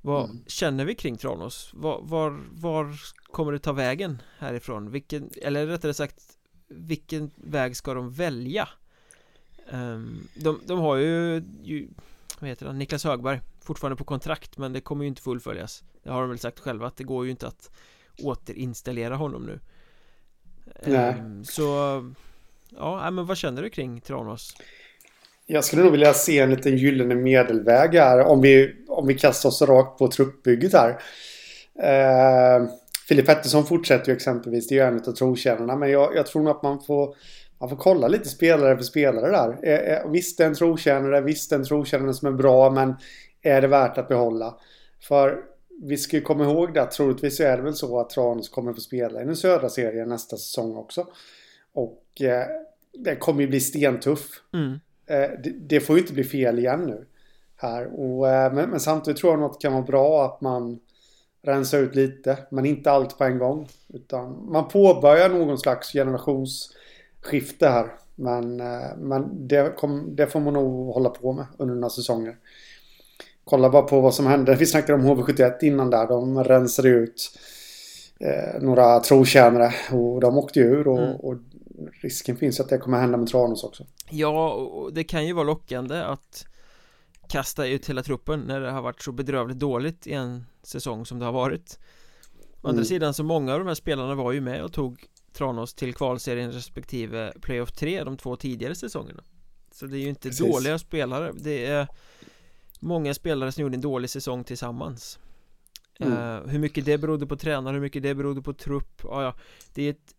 [0.00, 0.44] Vad mm.
[0.46, 1.70] känner vi kring Tranås?
[1.74, 4.90] Var, var, var, kommer det ta vägen härifrån?
[4.90, 6.22] Vilken, eller rättare sagt,
[6.68, 8.68] vilken väg ska de välja?
[9.72, 11.88] Um, de, de har ju, ju,
[12.40, 15.84] vad heter han, Niklas Högberg fortfarande på kontrakt men det kommer ju inte fullföljas.
[16.02, 17.70] Det har de väl sagt själva att det går ju inte att
[18.22, 19.60] återinstallera honom nu.
[20.84, 21.14] Nej.
[21.20, 21.64] Um, så
[22.76, 24.56] Ja, men vad känner du kring Tranås?
[25.46, 29.48] Jag skulle nog vilja se en liten gyllene medelväg här om vi, om vi kastar
[29.48, 30.90] oss rakt på truppbygget här.
[31.82, 32.66] Eh,
[33.08, 36.42] Filip Pettersson fortsätter ju exempelvis, det är ju en av trotjänarna, men jag, jag, tror
[36.42, 37.14] nog att man får,
[37.60, 39.58] man får kolla lite spelare för spelare där.
[39.62, 42.70] Eh, eh, visst det är en trotjänare, visst det är en trotjänare som är bra,
[42.70, 42.94] men
[43.42, 44.54] är det värt att behålla?
[45.00, 45.38] För
[45.82, 48.72] vi ska ju komma ihåg det att troligtvis är det väl så att Tranås kommer
[48.72, 51.06] få spela i den södra serien nästa säsong också.
[51.72, 52.46] Och eh,
[52.92, 54.42] det kommer ju bli stentuff.
[54.52, 54.72] Mm.
[55.06, 57.06] Eh, det, det, får ju inte bli fel igen nu.
[57.56, 58.00] Här.
[58.00, 60.80] Och, eh, men, men, samtidigt tror jag nog att det kan vara bra att man
[61.42, 62.38] rensar ut lite.
[62.50, 63.68] Men inte allt på en gång.
[63.88, 67.92] Utan man påbörjar någon slags generationsskifte här.
[68.14, 72.36] Men, eh, men det, kom, det får man nog hålla på med under några säsonger.
[73.44, 74.54] Kolla bara på vad som hände.
[74.54, 76.06] Vi snackade om HV71 innan där.
[76.06, 77.38] De rensade ut
[78.20, 81.16] eh, några trotjänare och de åkte ur och, mm.
[81.16, 81.34] och,
[82.02, 83.86] risken finns att det kommer hända med Tranås också.
[84.10, 86.46] Ja, och det kan ju vara lockande att
[87.28, 91.18] kasta ut hela truppen när det har varit så bedrövligt dåligt i en säsong som
[91.18, 91.78] det har varit.
[92.62, 92.84] Å andra mm.
[92.84, 96.52] sidan så många av de här spelarna var ju med och tog Tranås till kvalserien
[96.52, 99.22] respektive playoff 3 de två tidigare säsongerna.
[99.72, 100.52] Så det är ju inte Precis.
[100.52, 101.32] dåliga spelare.
[101.34, 101.88] Det är
[102.80, 105.18] många spelare som gjorde en dålig säsong tillsammans
[106.00, 106.12] mm.
[106.12, 109.34] uh, Hur mycket det berodde på tränare, hur mycket det berodde på trupp ja, ja,
[109.74, 110.14] Det är ett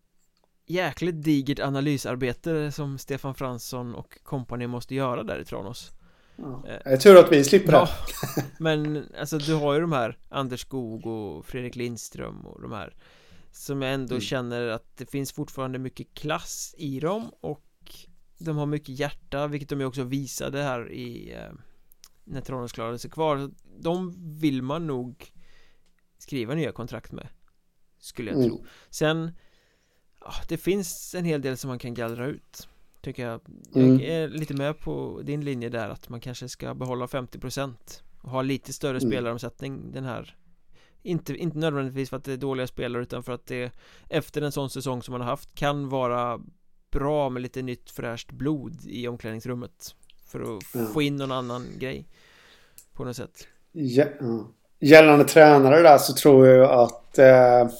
[0.66, 5.90] jäkligt digert analysarbete som Stefan Fransson och kompani måste göra där i Tranås
[6.36, 6.64] ja.
[6.68, 7.88] uh, Jag tror att vi slipper ja,
[8.36, 12.72] det Men alltså du har ju de här Anders Skog och Fredrik Lindström och de
[12.72, 12.94] här
[13.50, 14.20] Som jag ändå mm.
[14.20, 17.64] känner att det finns fortfarande mycket klass i dem och
[18.38, 21.58] de har mycket hjärta, vilket de ju också visade här i uh,
[22.24, 25.32] när Tranås klarade sig kvar De vill man nog
[26.18, 27.28] skriva nya kontrakt med
[27.98, 28.50] Skulle jag mm.
[28.50, 29.32] tro Sen
[30.20, 32.68] ja, Det finns en hel del som man kan gallra ut
[33.00, 33.40] Tycker jag
[33.74, 34.00] Jag mm.
[34.00, 37.74] är lite med på din linje där att man kanske ska behålla 50%
[38.22, 39.10] och ha lite större mm.
[39.10, 40.36] spelaromsättning den här
[41.02, 43.72] inte, inte nödvändigtvis för att det är dåliga spelare utan för att det
[44.08, 46.40] Efter en sån säsong som man har haft kan vara
[46.90, 49.96] Bra med lite nytt fräscht blod i omklädningsrummet
[50.32, 50.86] för att ja.
[50.86, 52.08] få in någon annan grej
[52.92, 54.04] På något sätt ja,
[54.80, 57.70] Gällande tränare där så tror jag att eh,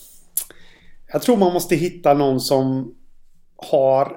[1.12, 2.94] Jag tror man måste hitta någon som
[3.56, 4.16] Har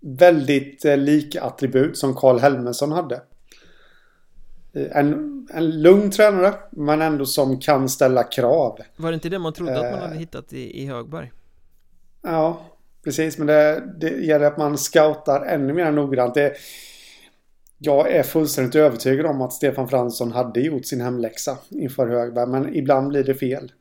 [0.00, 3.22] Väldigt eh, lika attribut som Karl Helmersson hade
[4.72, 9.38] eh, en, en lugn tränare men ändå som kan ställa krav Var det inte det
[9.38, 10.18] man trodde att man hade eh.
[10.20, 11.32] hittat i, i Högberg?
[12.22, 12.60] Ja,
[13.04, 16.54] precis men det, det gäller att man scoutar ännu mer noggrant det,
[17.78, 22.74] jag är fullständigt övertygad om att Stefan Fransson hade gjort sin hemläxa inför Högberg, men
[22.74, 23.72] ibland blir det fel.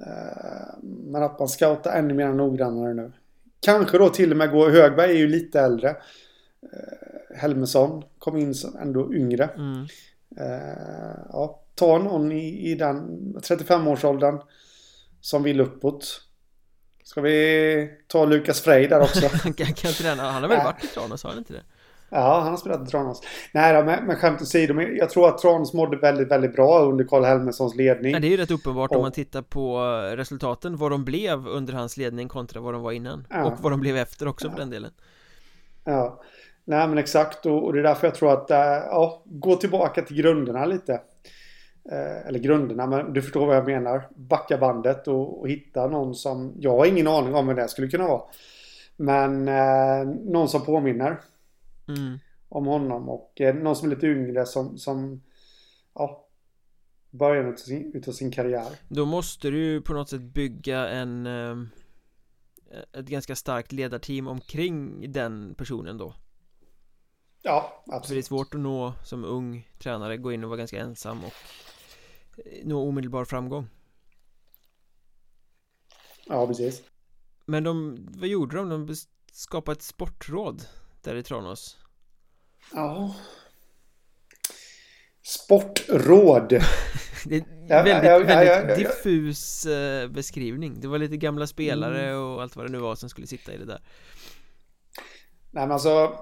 [0.00, 3.12] Eh, men att man scoutar ännu mer noggrannare nu.
[3.60, 4.70] Kanske då till och med går...
[4.70, 5.88] Högberg är ju lite äldre.
[6.62, 9.44] Eh, Helmersson kom in som ändå yngre.
[9.44, 9.86] Mm.
[10.36, 12.96] Eh, ja, ta någon i, i den
[13.36, 14.38] 35-årsåldern
[15.20, 16.20] som vill uppåt.
[17.04, 19.28] Ska vi ta Lukas Frey där också?
[19.42, 20.22] kan, kan träna.
[20.22, 21.62] Han har väl varit i Tranås, har han inte det?
[22.10, 23.22] Ja, han har spelat i Tranås.
[23.52, 24.80] Nej då, men, men skämt åsido.
[24.80, 28.12] Jag tror att Tranås mådde väldigt, väldigt bra under Karl Helmerssons ledning.
[28.12, 28.96] Ja, det är ju rätt uppenbart och...
[28.96, 29.78] om man tittar på
[30.16, 30.76] resultaten.
[30.76, 33.26] Vad de blev under hans ledning kontra vad de var innan.
[33.30, 33.44] Ja.
[33.44, 34.50] Och vad de blev efter också ja.
[34.52, 34.90] för den delen.
[35.84, 36.20] Ja,
[36.64, 37.46] nej men exakt.
[37.46, 38.58] Och, och det är därför jag tror att, äh,
[38.90, 41.00] ja, gå tillbaka till grunderna lite.
[41.90, 44.08] Eh, eller grunderna, men du förstår vad jag menar.
[44.16, 47.88] Backa bandet och, och hitta någon som, jag har ingen aning om vem det skulle
[47.88, 48.22] kunna vara.
[48.96, 51.20] Men eh, någon som påminner.
[51.88, 52.18] Mm.
[52.48, 55.22] Om honom och eh, någon som är lite yngre som, som
[55.94, 56.28] ja,
[57.10, 58.78] början utav sin, utav sin karriär.
[58.88, 61.56] Då måste du på något sätt bygga en eh,
[62.92, 66.14] ett ganska starkt ledarteam omkring den personen då.
[67.42, 68.06] Ja, absolut.
[68.06, 71.24] För det är svårt att nå som ung tränare, gå in och vara ganska ensam
[71.24, 71.32] och
[72.38, 73.68] eh, nå omedelbar framgång.
[76.26, 76.82] Ja, precis.
[77.46, 78.68] Men de, vad gjorde de?
[78.68, 78.94] De
[79.32, 80.66] skapade ett sportråd
[81.04, 81.76] där i Tranås?
[82.74, 83.14] Ja.
[85.22, 86.48] Sportråd.
[87.26, 90.80] Det är väldigt, ja, ja, väldigt ja, diffus eh, beskrivning.
[90.80, 92.22] Det var lite gamla spelare mm.
[92.22, 93.80] och allt vad det nu var som skulle sitta i det där.
[95.50, 96.18] Nej men alltså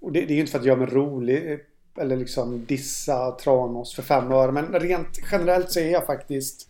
[0.00, 1.60] det, det är ju inte för att göra mig rolig
[1.98, 6.68] Eller liksom dissa Tranås för fem öre Men rent generellt så är jag faktiskt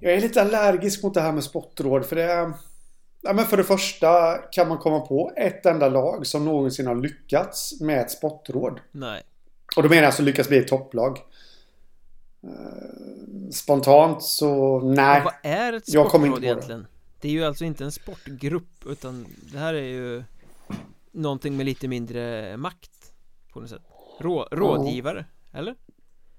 [0.00, 2.52] Jag är lite allergisk mot det här med sportråd för det är
[3.22, 6.94] Ja, men för det första kan man komma på ett enda lag som någonsin har
[6.94, 8.80] lyckats med ett sportråd.
[8.92, 9.22] Nej.
[9.76, 11.18] Och då menar jag alltså lyckats bli ett topplag.
[12.42, 15.14] Eh, spontant så nej.
[15.14, 16.80] Men vad är ett sportråd egentligen?
[16.80, 16.86] Det.
[17.20, 20.22] det är ju alltså inte en sportgrupp utan det här är ju
[21.12, 23.12] Någonting med lite mindre makt
[23.52, 23.82] På något sätt
[24.20, 25.58] Rå, Rådgivare, ja.
[25.58, 25.74] eller?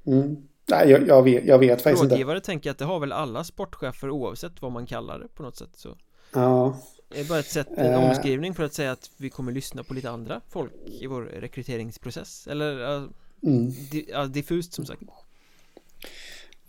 [0.05, 0.47] Mm.
[0.69, 3.11] Nej, jag, jag, vet, jag vet faktiskt inte Rådgivare tänker jag att det har väl
[3.11, 5.97] alla sportchefer oavsett vad man kallar det på något sätt så
[6.33, 6.75] Ja
[7.09, 9.83] Det är bara ett sätt, en uh, omskrivning för att säga att vi kommer lyssna
[9.83, 13.09] på lite andra folk i vår rekryteringsprocess Eller, uh,
[13.43, 13.71] mm.
[13.91, 15.01] di, uh, diffust som sagt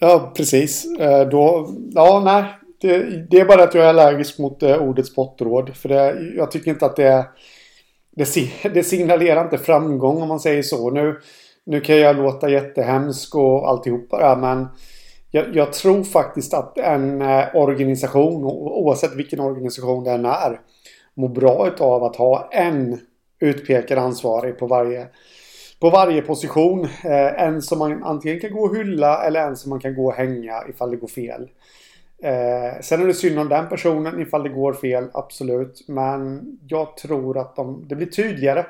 [0.03, 0.85] Ja, precis.
[0.99, 2.45] Eh, då, ja, nej.
[2.81, 5.77] Det, det, är bara att jag är allergisk mot uh, ordet spottråd.
[5.77, 7.27] För det, jag tycker inte att det,
[8.11, 10.91] det, det signalerar inte framgång om man säger så.
[10.91, 11.21] Nu,
[11.65, 14.69] nu kan jag låta jättehemsk och alltihopa det här, men
[15.35, 20.61] jag, jag, tror faktiskt att en eh, organisation, oavsett vilken organisation den är,
[21.15, 23.01] mår bra av att ha en
[23.41, 25.09] utpekad ansvarig på varje
[25.81, 26.85] på varje position.
[26.85, 30.07] Eh, en som man antingen kan gå och hylla eller en som man kan gå
[30.07, 31.49] och hänga ifall det går fel.
[32.23, 35.85] Eh, sen är det synd om den personen ifall det går fel, absolut.
[35.89, 38.67] Men jag tror att de, det blir tydligare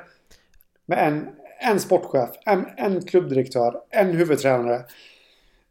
[0.85, 1.27] med en,
[1.59, 4.81] en sportchef, en, en klubbdirektör, en huvudtränare.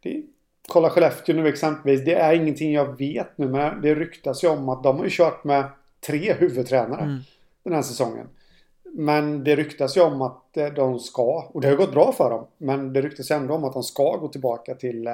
[0.03, 0.23] Det,
[0.67, 2.05] kolla Skellefteå nu exempelvis.
[2.05, 5.09] Det är ingenting jag vet nu, men det ryktas ju om att de har ju
[5.09, 5.69] kört med
[6.07, 7.19] tre huvudtränare mm.
[7.63, 8.27] den här säsongen.
[8.95, 12.29] Men det ryktas ju om att eh, de ska, och det har gått bra för
[12.29, 15.13] dem, men det ryktas ändå om att de ska gå tillbaka till, eh,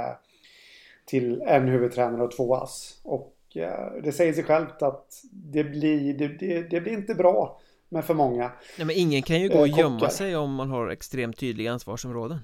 [1.05, 2.99] till en huvudtränare och två ass.
[3.03, 7.59] Och eh, det säger sig självt att det blir, det, det, det blir inte bra
[7.89, 10.89] med för många Nej men ingen kan ju gå och gömma sig om man har
[10.89, 12.39] extremt tydliga ansvarsområden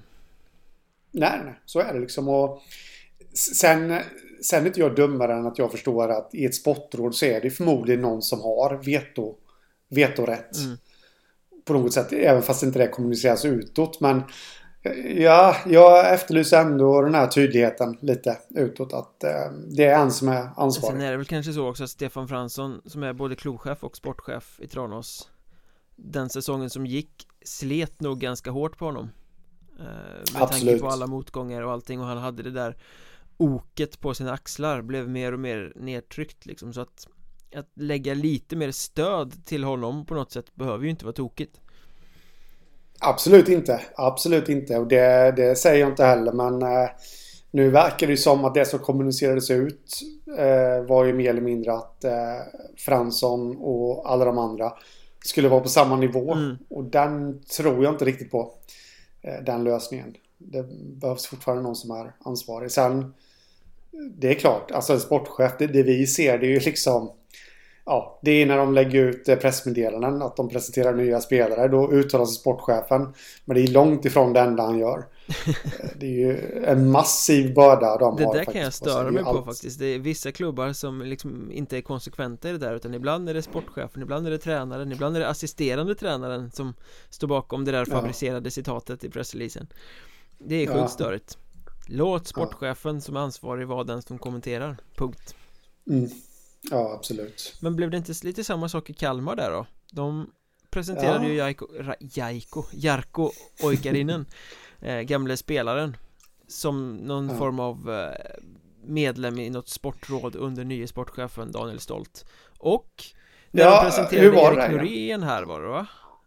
[1.10, 2.62] Nej, nej, så är det liksom och
[3.36, 4.00] Sen,
[4.42, 7.40] sen är inte jag dummare än att jag förstår att i ett sportråd så är
[7.40, 9.34] det förmodligen någon som har veto,
[9.88, 10.56] vetorätt.
[10.56, 10.76] Mm
[11.66, 12.12] på något sätt.
[12.12, 14.00] Även fast inte det kommuniceras utåt.
[14.00, 14.22] Men
[15.16, 18.92] ja, jag efterlyser ändå den här tydligheten lite utåt.
[18.92, 20.96] Att eh, det är en som är ansvarig.
[20.96, 23.96] Sen är det väl kanske så också att Stefan Fransson som är både klochef och
[23.96, 25.30] sportchef i Tranås
[25.96, 29.10] den säsongen som gick slet nog ganska hårt på honom.
[29.78, 30.68] Eh, med Absolut.
[30.68, 32.76] tanke på alla motgångar och allting och han hade det där
[33.36, 37.06] oket på sina axlar blev mer och mer nedtryckt liksom så att
[37.54, 41.60] att lägga lite mer stöd till honom på något sätt behöver ju inte vara tokigt.
[43.00, 46.88] Absolut inte, absolut inte och det, det säger jag inte heller men eh,
[47.50, 50.00] nu verkar det ju som att det som kommunicerades ut
[50.38, 52.12] eh, var ju mer eller mindre att eh,
[52.76, 54.72] Fransson och alla de andra
[55.24, 56.56] skulle vara på samma nivå mm.
[56.68, 58.54] och den tror jag inte riktigt på
[59.22, 60.14] eh, den lösningen.
[60.38, 62.70] Det behövs fortfarande någon som är ansvarig.
[62.70, 63.14] Sen
[64.18, 67.10] det är klart, alltså en sportchef, det, det vi ser det är ju liksom
[67.86, 71.68] ja, det är när de lägger ut eh, pressmeddelanden att de presenterar nya spelare.
[71.68, 73.14] Då uttalar sig sportchefen.
[73.44, 75.04] Men det är långt ifrån det enda han gör.
[76.00, 78.32] Det är ju en massiv börda de det har.
[78.32, 79.78] Det där kan jag störa mig på faktiskt.
[79.78, 82.74] Det är vissa klubbar som liksom inte är konsekventa i det där.
[82.74, 86.74] Utan ibland är det sportchefen, ibland är det tränaren, ibland är det assisterande tränaren som
[87.10, 88.50] står bakom det där fabricerade ja.
[88.50, 89.66] citatet i pressreleasen.
[90.38, 90.88] Det är sjukt ja.
[90.88, 91.38] störigt.
[91.86, 94.76] Låt sportchefen som är ansvarig vara den som kommenterar.
[94.96, 95.34] Punkt.
[95.86, 96.10] Mm.
[96.70, 97.56] Ja, absolut.
[97.60, 99.66] Men blev det inte lite samma sak i Kalmar där då?
[99.92, 100.30] De
[100.70, 101.30] presenterade ja.
[101.30, 101.66] ju Jaiko,
[102.00, 103.30] Jaiko, Jarko
[103.62, 104.26] Oikarinen
[104.80, 105.96] eh, Gamle spelaren
[106.46, 107.36] Som någon ja.
[107.36, 108.42] form av eh,
[108.84, 112.24] medlem i något sportråd under nye sportchefen Daniel Stolt
[112.58, 113.04] Och
[113.50, 115.86] när ja, de presenterade Erik Norén här var det va?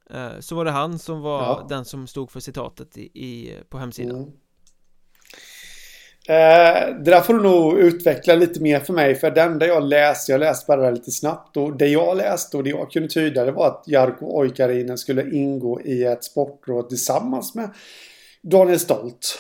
[0.10, 3.78] Eh, så var det han som var den som stod för citatet i, i på
[3.78, 4.32] hemsidan mm.
[6.30, 9.16] Eh, det där får du nog utveckla lite mer för mig.
[9.16, 11.58] För det enda jag läste, jag läste bara lite snabbt.
[11.58, 15.32] Och det jag läste och det jag kunde tyda det var att Jarko Oikarinen skulle
[15.32, 17.70] ingå i ett sportråd tillsammans med
[18.42, 19.40] Daniel Stolt.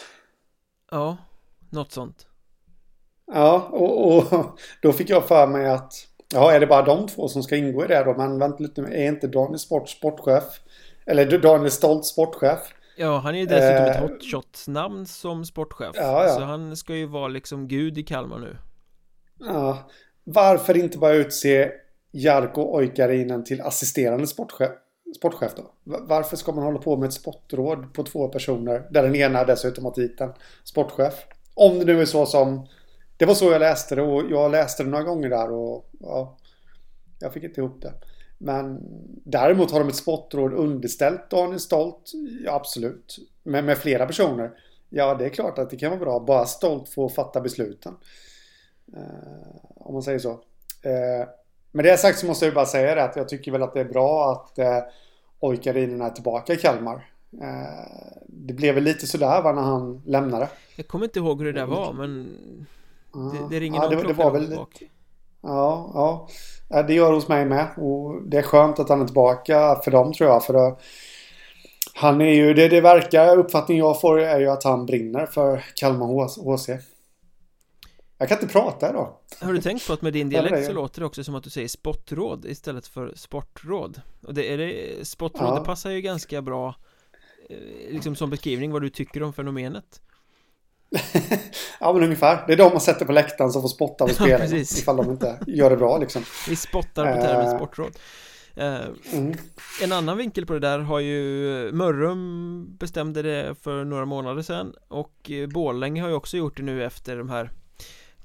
[0.91, 1.17] Ja,
[1.69, 2.27] något sånt.
[3.33, 5.93] Ja, och, och då fick jag för mig att
[6.33, 8.13] Ja, är det bara de två som ska ingå i det då?
[8.17, 10.43] Men vänta lite, är inte Daniel Sport sportchef?
[11.05, 12.59] Eller Daniel Stolt sportchef?
[13.01, 16.35] Ja, han är ju dessutom eh, ett hotshot-namn som sportchef ja, ja.
[16.35, 18.57] Så han ska ju vara liksom gud i Kalmar nu
[19.39, 19.89] Ja
[20.23, 21.71] Varför inte bara utse
[22.11, 24.71] Jarko Oikarinen till assisterande sportchef,
[25.17, 25.71] sportchef då?
[25.83, 29.85] Varför ska man hålla på med ett sportråd på två personer där den ena dessutom
[29.85, 30.33] har titeln
[30.63, 31.13] sportchef?
[31.53, 32.67] Om det nu är så som
[33.17, 36.37] Det var så jag läste det och jag läste det några gånger där och ja
[37.19, 37.93] Jag fick inte ihop det
[38.41, 38.79] men
[39.23, 42.11] däremot har de ett sportråd underställt Daniel Stolt.
[42.45, 43.17] Ja, absolut.
[43.43, 44.51] Men med flera personer.
[44.89, 46.19] Ja, det är klart att det kan vara bra.
[46.19, 47.93] Bara Stolt får fatta besluten.
[48.93, 50.31] Eh, om man säger så.
[50.81, 51.27] Eh,
[51.71, 53.79] med det sagt så måste jag bara säga det att jag tycker väl att det
[53.79, 54.79] är bra att eh,
[55.39, 57.11] Oikarinen är tillbaka i Kalmar.
[57.41, 60.49] Eh, det blev väl lite sådär va när han lämnade.
[60.75, 62.37] Jag kommer inte ihåg hur det där var men
[63.13, 64.85] det, det ringer ja, någon det, det var väl lite,
[65.41, 66.27] Ja, ja.
[66.69, 67.67] Det gör hos mig med.
[67.77, 70.45] Och det är skönt att han är tillbaka för dem tror jag.
[70.45, 70.81] För att
[71.93, 75.63] han är ju, det, det verkar, uppfattningen jag får är ju att han brinner för
[75.75, 76.07] Kalmar
[76.55, 76.69] HC.
[78.17, 79.13] Jag kan inte prata idag.
[79.41, 81.49] Har du tänkt på att med din dialekt så låter det också som att du
[81.49, 84.01] säger sportråd istället för sportråd?
[84.21, 85.59] Och det är det, sportråd, ja.
[85.59, 86.75] det passar ju ganska bra
[87.49, 87.57] eh,
[87.91, 90.01] liksom som beskrivning vad du tycker om fenomenet.
[91.79, 92.43] Ja men ungefär.
[92.47, 95.11] Det är de man sätter på läktaren som får spotta på spelarna ja, ifall de
[95.11, 96.23] inte gör det bra liksom.
[96.49, 97.97] Vi spottar på termen uh, sportråd.
[98.57, 98.65] Uh,
[99.13, 99.37] mm.
[99.83, 104.73] En annan vinkel på det där har ju Mörrum bestämde det för några månader sedan
[104.87, 107.51] och Borlänge har ju också gjort det nu efter de här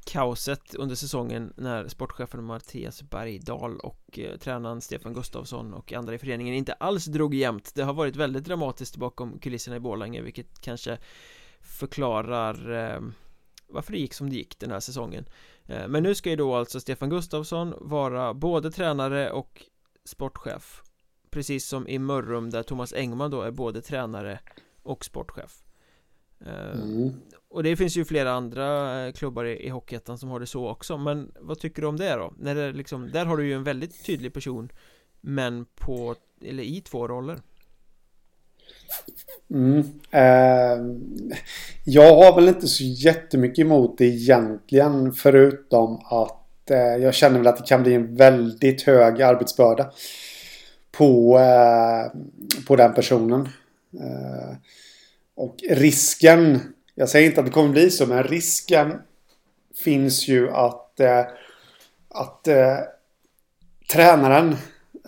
[0.04, 6.18] kaoset under säsongen när sportchefen Mattias Bergdahl och eh, tränaren Stefan Gustafsson och andra i
[6.18, 10.60] föreningen inte alls drog jämnt Det har varit väldigt dramatiskt bakom kulisserna i Borlänge vilket
[10.60, 10.98] kanske
[11.64, 13.00] förklarar eh,
[13.68, 15.24] varför det gick som det gick den här säsongen.
[15.66, 19.62] Eh, Men nu ska ju då alltså Stefan Gustafsson vara både tränare och
[20.04, 20.82] sportchef.
[21.30, 24.40] Precis som i Mörrum där Thomas Engman då är både tränare
[24.82, 25.64] och sportchef.
[26.40, 27.12] Eh, mm.
[27.48, 30.68] Och det finns ju flera andra eh, klubbar i, i Hockeyettan som har det så
[30.68, 30.98] också.
[30.98, 32.34] Men vad tycker du om det då?
[32.38, 34.68] När det liksom, där har du ju en väldigt tydlig person
[35.20, 37.40] Men på, eller i två roller
[39.50, 39.78] Mm.
[40.10, 40.84] Eh,
[41.84, 47.46] jag har väl inte så jättemycket emot det egentligen förutom att eh, jag känner väl
[47.46, 49.90] att det kan bli en väldigt hög arbetsbörda
[50.92, 52.20] på, eh,
[52.66, 53.48] på den personen.
[54.00, 54.56] Eh,
[55.36, 56.60] och risken
[56.94, 58.92] jag säger inte att det kommer bli så, men risken
[59.84, 61.24] finns ju att, eh,
[62.08, 62.78] att eh,
[63.92, 64.56] tränaren,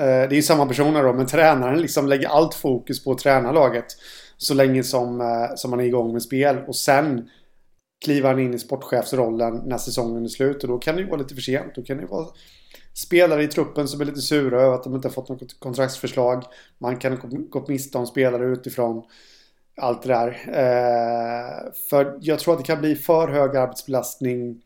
[0.00, 3.86] Eh, det är ju samma personer då, men tränaren liksom lägger allt fokus på tränarlaget
[4.36, 7.28] så länge som, eh, som man är igång med spel och sen
[8.04, 11.20] kliver han in i sportchefsrollen när säsongen är slut och då kan det ju vara
[11.20, 11.74] lite för sent.
[11.74, 12.26] Då kan det ju vara
[12.94, 16.44] spelare i truppen som är lite sura över att de inte har fått något kontraktsförslag.
[16.78, 19.02] Man kan ha gått miste om spelare utifrån
[19.76, 20.28] allt det där.
[20.48, 24.62] Eh, för jag tror att det kan bli för hög arbetsbelastning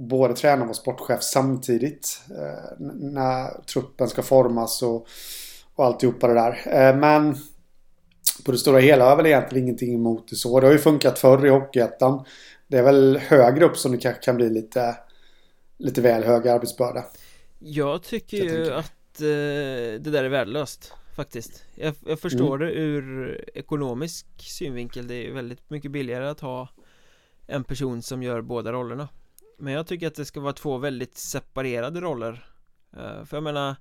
[0.00, 2.22] både tränare och sportchef samtidigt.
[2.30, 5.06] Eh, när truppen ska formas och,
[5.74, 6.62] och alltihopa det där.
[6.66, 7.36] Eh, men
[8.44, 10.60] på det stora hela har jag väl egentligen ingenting emot det så.
[10.60, 12.24] Det har ju funkat förr i Hockeyettan.
[12.68, 14.96] Det är väl högre upp som det kanske kan bli lite,
[15.78, 17.04] lite väl hög arbetsbörda.
[17.58, 22.68] Jag tycker ju att eh, det där är värdelöst faktiskt Jag, jag förstår mm.
[22.68, 26.68] det ur ekonomisk synvinkel Det är väldigt mycket billigare att ha
[27.46, 29.08] en person som gör båda rollerna
[29.60, 32.46] Men jag tycker att det ska vara två väldigt separerade roller.
[32.96, 33.76] Uh, För jag menar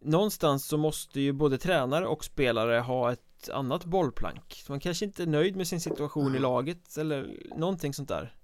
[0.00, 4.64] Någonstans så måste ju både tränare och spelare ha ett annat bollplank.
[4.68, 8.36] Man kanske inte är nöjd med sin situation i laget eller någonting sånt där.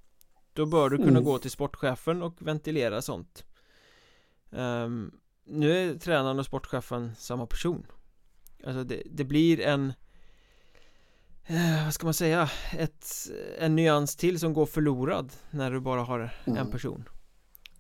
[0.53, 1.25] Då bör du kunna mm.
[1.25, 3.45] gå till sportchefen och ventilera sånt.
[4.51, 7.87] Um, Nu är tränaren och sportchefen samma person.
[8.67, 9.93] Alltså det, det blir en
[11.47, 12.51] eh, Vad ska man säga?
[12.79, 13.07] Ett,
[13.59, 16.59] en nyans till som går förlorad När du bara har mm.
[16.59, 17.09] en person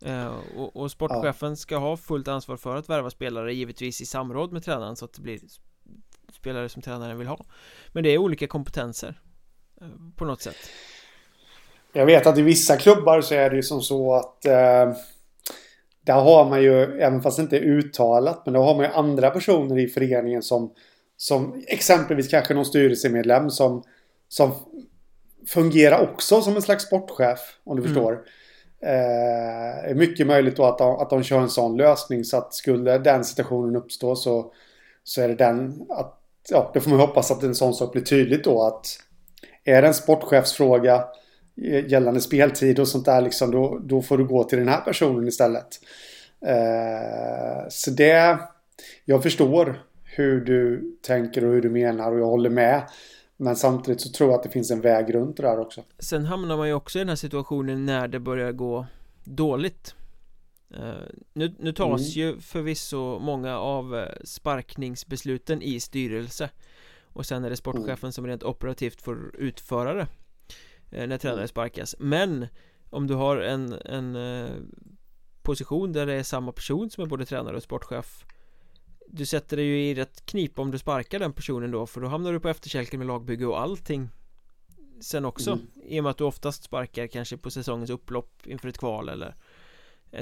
[0.04, 1.56] eh, och, och, sportchefen ja.
[1.56, 5.12] ska ha fullt ansvar för att värva spelare Givetvis i samråd med tränaren så att
[5.12, 5.40] det blir
[6.32, 7.44] Spelare som tränaren vill ha
[7.92, 9.20] Men det är olika kompetenser
[9.80, 9.86] eh,
[10.16, 10.56] På något sätt
[11.92, 14.92] Jag vet att i vissa klubbar så är det ju som så att eh,
[16.04, 18.92] där har man ju, även fast det inte är uttalat, men då har man ju
[18.92, 20.72] andra personer i föreningen som,
[21.16, 23.82] som exempelvis kanske någon styrelsemedlem som,
[24.28, 24.52] som
[25.46, 27.94] fungerar också som en slags sportchef, om du mm.
[27.94, 28.12] förstår.
[28.82, 32.54] Eh, är mycket möjligt då att de, att de kör en sån lösning så att
[32.54, 34.52] skulle den situationen uppstå så,
[35.04, 38.02] så är det den att, ja, då får man hoppas att en sån sak blir
[38.02, 38.86] tydligt då att
[39.64, 41.04] är det en sportchefsfråga
[41.86, 45.28] gällande speltid och sånt där liksom, då, då får du gå till den här personen
[45.28, 45.68] istället.
[46.46, 48.38] Eh, så det,
[49.04, 49.82] jag förstår
[50.16, 52.88] hur du tänker och hur du menar och jag håller med.
[53.36, 55.82] Men samtidigt så tror jag att det finns en väg runt det där också.
[55.98, 58.86] Sen hamnar man ju också i den här situationen när det börjar gå
[59.24, 59.94] dåligt.
[60.74, 60.92] Uh,
[61.32, 62.32] nu, nu tas mm.
[62.34, 66.50] ju förvisso många av uh, sparkningsbesluten i styrelse
[67.12, 68.12] Och sen är det sportchefen mm.
[68.12, 70.06] som rent operativt får utföra det
[70.92, 72.46] Eh, när tränare sparkas Men
[72.90, 74.50] om du har en, en eh,
[75.42, 78.24] position där det är samma person som är både tränare och sportchef
[79.14, 82.08] Du sätter dig ju i rätt knip om du sparkar den personen då för då
[82.08, 84.08] hamnar du på efterkälken med lagbygge och allting
[85.00, 85.66] Sen också mm.
[85.84, 89.34] i och med att du oftast sparkar kanske på säsongens upplopp inför ett kval eller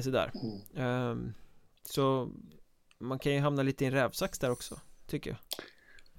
[0.00, 0.32] sådär
[0.74, 1.10] mm.
[1.10, 1.34] um,
[1.84, 2.28] Så
[2.98, 5.38] man kan ju hamna lite i en rävsax där också Tycker jag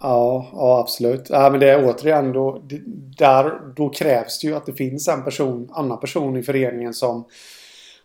[0.01, 1.29] Ja, ja absolut.
[1.29, 2.63] Ja, men det är återigen då,
[3.17, 7.27] där, då krävs det ju att det finns en person, annan person i föreningen som,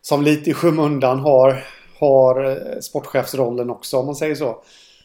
[0.00, 1.64] som lite i skymundan har,
[1.98, 4.62] har eh, sportchefsrollen också om man säger så.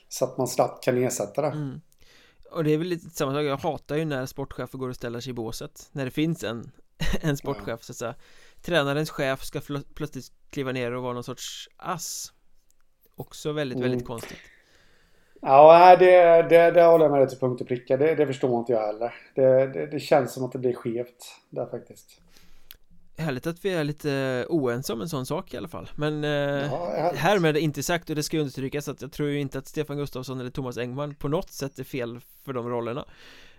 [0.09, 1.47] Så att man snabbt kan ersätta det.
[1.47, 1.81] Mm.
[2.51, 5.19] Och det är väl lite samma sak, jag hatar ju när sportchefer går och ställer
[5.19, 6.71] sig i båset När det finns en,
[7.21, 8.15] en sportchef så att säga
[8.61, 9.61] Tränarens chef ska
[9.95, 12.33] plötsligt kliva ner och vara någon sorts ass
[13.15, 13.89] Också väldigt, mm.
[13.89, 14.37] väldigt konstigt
[15.41, 17.97] Ja, det, det, det håller jag med dig till punkt och pricka.
[17.97, 19.13] Det, det förstår inte jag heller.
[19.35, 22.21] Det, det, det, känns som att det blir skevt där faktiskt.
[23.21, 25.89] Härligt att vi är lite oense om en sån sak i alla fall.
[25.95, 29.59] Men eh, ja, härmed inte sagt och det ska understrykas att jag tror ju inte
[29.59, 33.05] att Stefan Gustafsson eller Thomas Engman på något sätt är fel för de rollerna.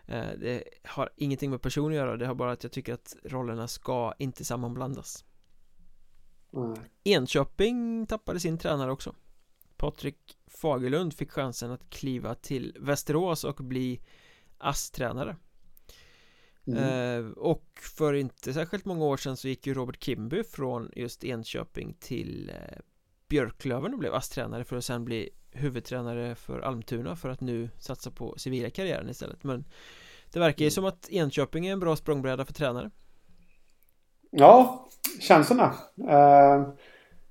[0.07, 3.17] Eh, Det har ingenting med person att göra, det har bara att jag tycker att
[3.25, 5.25] rollerna ska inte sammanblandas.
[6.51, 6.77] Nej.
[7.05, 9.15] Enköping tappade sin tränare också.
[9.77, 14.01] Patrik Fagerlund fick chansen att kliva till Västerås och bli
[14.59, 15.37] ASS-tränare
[16.67, 17.27] mm.
[17.27, 17.65] eh, Och
[17.97, 22.51] för inte särskilt många år sedan så gick ju Robert Kimby från just Enköping till
[22.51, 22.79] eh,
[23.29, 28.11] Björklöven och blev ASS-tränare för att sen bli huvudtränare för Almtuna för att nu satsa
[28.11, 29.65] på civila karriären istället men
[30.33, 30.71] det verkar ju mm.
[30.71, 32.91] som att Enköping är en bra språngbräda för tränare
[34.31, 35.23] Ja, det
[35.99, 36.69] uh,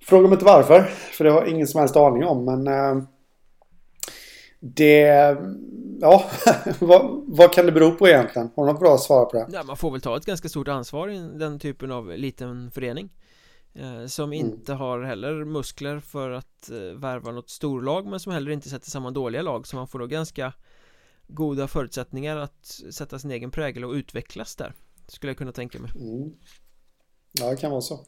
[0.02, 0.82] Fråga mig inte varför,
[1.18, 3.04] för det har ingen som helst aning om men uh,
[4.62, 5.38] det...
[6.02, 6.30] Ja,
[6.80, 8.50] vad, vad, kan det bero på egentligen?
[8.56, 9.48] Har du något bra svar på det?
[9.52, 13.10] Ja, man får väl ta ett ganska stort ansvar i den typen av liten förening
[13.74, 14.46] eh, Som mm.
[14.46, 18.90] inte har heller muskler för att eh, värva något storlag men som heller inte sätter
[18.90, 20.54] samman dåliga lag så man får då ganska
[21.28, 24.74] goda förutsättningar att sätta sin egen prägel och utvecklas där
[25.08, 26.34] Skulle jag kunna tänka mig mm.
[27.32, 28.06] Ja, det kan vara så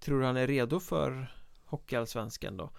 [0.00, 2.70] Tror du han är redo för Hockeyallsvenskan då?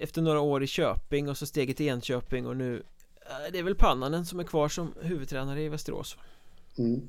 [0.00, 2.82] Efter några år i Köping och så steget till Enköping och nu
[3.22, 6.16] äh, Det är väl Pannanen som är kvar som huvudtränare i Västerås
[6.78, 7.08] mm.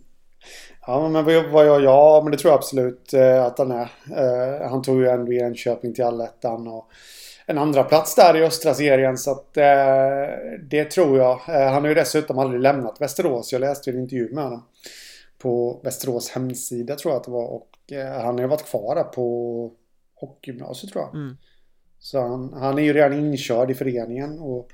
[0.87, 3.91] Ja men vad jag, ja men det tror jag absolut eh, att han är.
[4.17, 6.89] Eh, Han tog ju ändå Enköping till allettan och
[7.45, 10.27] En andra plats där i östra serien så att eh,
[10.69, 11.35] Det tror jag.
[11.45, 13.51] Han har ju dessutom aldrig lämnat Västerås.
[13.51, 14.65] Jag läste en intervju med honom
[15.37, 17.69] På Västerås hemsida tror jag att det var och
[18.23, 19.71] Han har ju varit kvar där på
[20.15, 21.15] Hockeygymnasiet tror jag.
[21.15, 21.37] Mm.
[21.99, 24.71] Så han, han är ju redan inkörd i föreningen och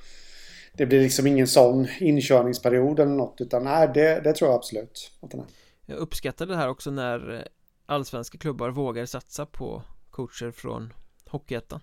[0.74, 5.12] det blir liksom ingen sån inkörningsperiod eller något utan nej det, det tror jag absolut
[5.20, 5.48] att den är.
[5.86, 7.48] Jag uppskattar det här också när
[7.86, 10.94] allsvenska klubbar vågar satsa på coacher från
[11.30, 11.80] Hockeyettan.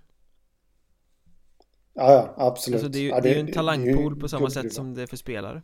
[1.94, 2.74] Ja, ja absolut.
[2.74, 4.94] Alltså det, är ju, ja, det, det är ju en talangpool på samma sätt som
[4.94, 5.62] det är för spelare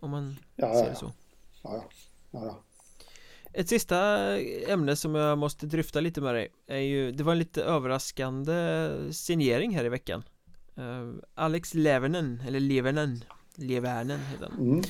[0.00, 1.12] Om man ja, ser det så.
[1.62, 1.84] ja,
[2.30, 2.64] ja.
[3.52, 3.98] Ett sista
[4.68, 8.90] ämne som jag måste dryfta lite med dig är ju, det var en lite överraskande
[9.10, 10.22] signering här i veckan
[10.78, 13.24] uh, Alex Levenen, eller Levenen,
[13.54, 14.82] Levenen heter han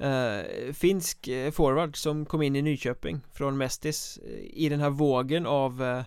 [0.00, 0.66] mm.
[0.66, 5.46] uh, Finsk eh, forward som kom in i Nyköping från Mestis i den här vågen
[5.46, 6.02] av uh,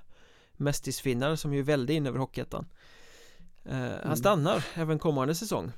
[0.53, 2.67] Mestisfinnar som ju välde in över Hockeyettan
[3.65, 3.99] uh, mm.
[4.03, 5.71] Han stannar även kommande säsong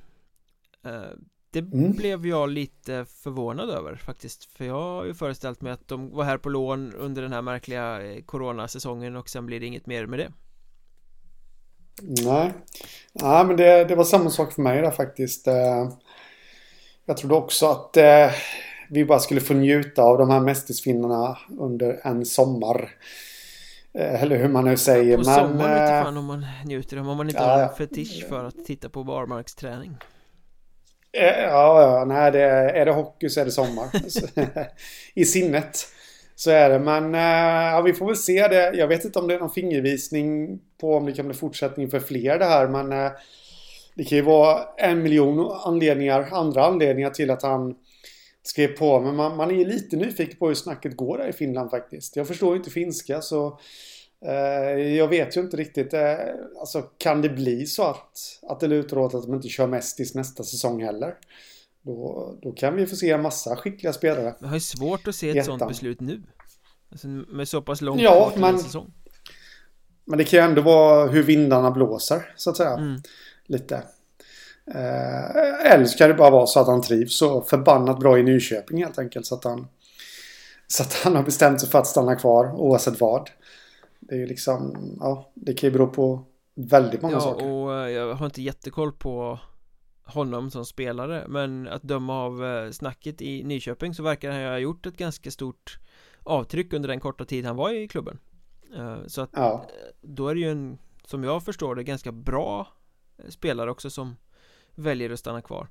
[1.52, 1.91] det mm.
[1.91, 4.45] blev jag lite förvånad över faktiskt.
[4.45, 7.41] För jag har ju föreställt mig att de var här på lån under den här
[7.41, 10.32] märkliga eh, coronasäsongen och sen blir det inget mer med det.
[12.26, 12.54] Nej.
[13.14, 15.47] Nej men det, det var samma sak för mig där faktiskt.
[15.47, 15.89] Eh,
[17.06, 18.32] Jag trodde också att eh,
[18.89, 22.89] vi bara skulle få njuta av de här mästersfinnarna under en sommar.
[23.93, 27.30] Eller hur man nu säger På men, sommaren vet fan om man njuter om man
[27.30, 29.97] inte ja, har en fetisch för att titta på barmarksträning
[31.12, 33.89] ja, ja, nej, det är, är det hockey så är det sommar.
[35.14, 35.88] I sinnet.
[36.36, 38.72] Så är det, men eh, ja, vi får väl se det.
[38.74, 41.99] Jag vet inte om det är någon fingervisning på om det kan bli fortsättning för
[41.99, 43.12] fler det här, men eh,
[43.95, 47.76] det kan ju vara en miljon anledningar, andra anledningar till att han
[48.43, 48.99] skrev på.
[48.99, 52.16] Men man, man är ju lite nyfiken på hur snacket går där i Finland faktiskt.
[52.16, 53.99] Jag förstår ju inte finska så Eh,
[54.97, 55.93] jag vet ju inte riktigt.
[55.93, 56.15] Eh,
[56.59, 60.15] alltså kan det bli så att, att det lutar åt att de inte kör Mestis
[60.15, 61.15] nästa säsong heller?
[61.82, 64.36] Då, då kan vi få se en massa skickliga spelare.
[64.39, 66.24] Det har svårt att se ett sånt beslut nu.
[66.91, 68.93] Alltså med så pass långt ja, men, säsong.
[70.05, 72.74] Men det kan ju ändå vara hur vindarna blåser, så att säga.
[72.74, 73.01] Mm.
[73.45, 73.76] Lite.
[74.74, 78.24] Eh, eller så kan det bara vara så att han trivs så förbannat bra i
[78.24, 79.26] Nyköping helt enkelt.
[79.26, 79.67] Så att han,
[80.67, 83.30] så att han har bestämt sig för att stanna kvar oavsett vad.
[84.10, 87.45] Det är ju liksom, ja, det kan ju bero på väldigt många ja, saker.
[87.45, 89.39] Ja, och eh, jag har inte jättekoll på
[90.03, 94.57] honom som spelare Men att döma av eh, snacket i Nyköping så verkar han ha
[94.57, 95.80] gjort ett ganska stort
[96.24, 98.20] avtryck under den korta tid han var i klubben
[98.76, 99.66] eh, Så att ja.
[100.01, 102.68] då är det ju en, som jag förstår det, ganska bra
[103.30, 104.16] spelare också som
[104.76, 105.68] väljer att stanna kvar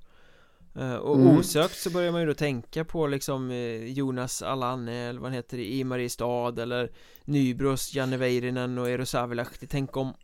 [0.79, 1.39] och mm.
[1.39, 5.37] osökt så börjar man ju då tänka på liksom eh, Jonas Alanne eller vad han
[5.37, 6.93] heter i Mariestad eller
[7.24, 10.14] Nybros Janne Väyrynen och Eero Savilahti Tänk om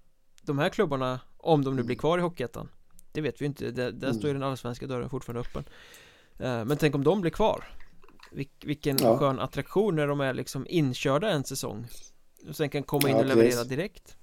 [0.42, 2.68] de här klubbarna Om de nu blir kvar i Hockeyettan.
[3.12, 4.18] Det vet vi inte, där, där mm.
[4.18, 5.64] står ju den allsvenska dörren fortfarande öppen.
[6.38, 7.64] Eh, Men tänk om de blir kvar.
[8.32, 9.18] Vil Vilken ja.
[9.18, 11.86] skön attraktion när de är liksom inkörda en säsong.
[12.48, 14.16] Och sen kan komma in ja, och leverera direkt.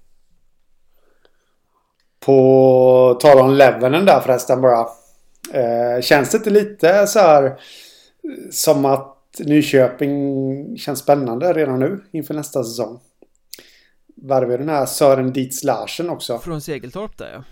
[2.20, 4.88] På tal om Levenen där förresten bara
[5.52, 7.60] eh, Känns det inte lite så här
[8.50, 13.00] Som att Nyköping känns spännande redan nu inför nästa säsong
[14.22, 16.38] värvar den här Sören Dietz Larsen också.
[16.38, 17.44] Från Segeltorp där ja.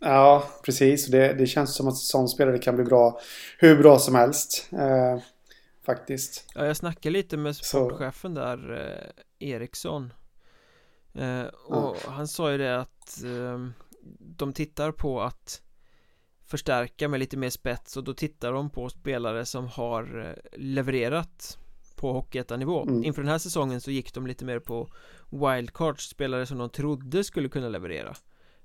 [0.00, 1.06] Ja, precis.
[1.06, 3.20] Det, det känns som att sån spelare kan bli bra
[3.58, 4.68] hur bra som helst.
[4.72, 5.22] Eh,
[5.86, 6.44] faktiskt.
[6.54, 8.40] Ja, jag snackade lite med sportchefen Så.
[8.40, 8.90] där,
[9.40, 10.12] eh, Eriksson.
[11.14, 12.10] Eh, och ja.
[12.10, 13.68] han sa ju det att eh,
[14.18, 15.62] de tittar på att
[16.48, 21.58] förstärka med lite mer spets och då tittar de på spelare som har eh, levererat
[21.96, 22.82] på Hockeyettan-nivå.
[22.82, 23.04] Mm.
[23.04, 24.88] Inför den här säsongen så gick de lite mer på
[25.30, 28.16] wildcards spelare som de trodde skulle kunna leverera.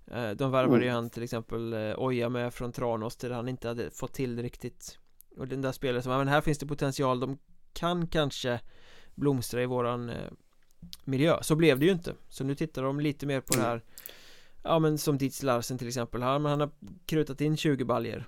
[0.08, 0.82] Eh, De värvade mm.
[0.82, 4.42] ju han till exempel eh, Oja med från Tranås där han inte hade fått till
[4.42, 5.00] riktigt.
[5.38, 7.38] Och den där spelare som, ja men här finns det potential, de
[7.74, 8.60] kan kanske
[9.16, 10.12] blomstra i våran
[11.04, 11.38] miljö.
[11.42, 12.16] Så blev det ju inte.
[12.30, 13.82] Så nu tittar de lite mer på det här
[14.64, 16.70] Ja men som Dietz Larsen till exempel han, han har
[17.06, 18.28] krutat in 20 baljer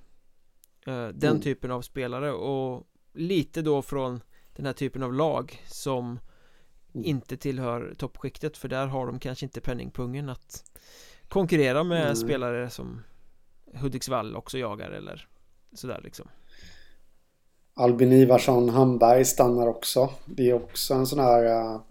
[0.86, 1.42] Den mm.
[1.42, 4.22] typen av spelare och lite då från
[4.56, 6.20] den här typen av lag som
[6.94, 7.06] mm.
[7.06, 10.64] inte tillhör toppskiktet för där har de kanske inte penningpungen att
[11.28, 12.16] konkurrera med mm.
[12.16, 13.02] spelare som
[13.74, 15.28] Hudiksvall också jagar eller
[15.74, 16.28] sådär liksom
[17.74, 21.82] Albin Ivarsson Hamberg stannar också Det är också en sån här uh,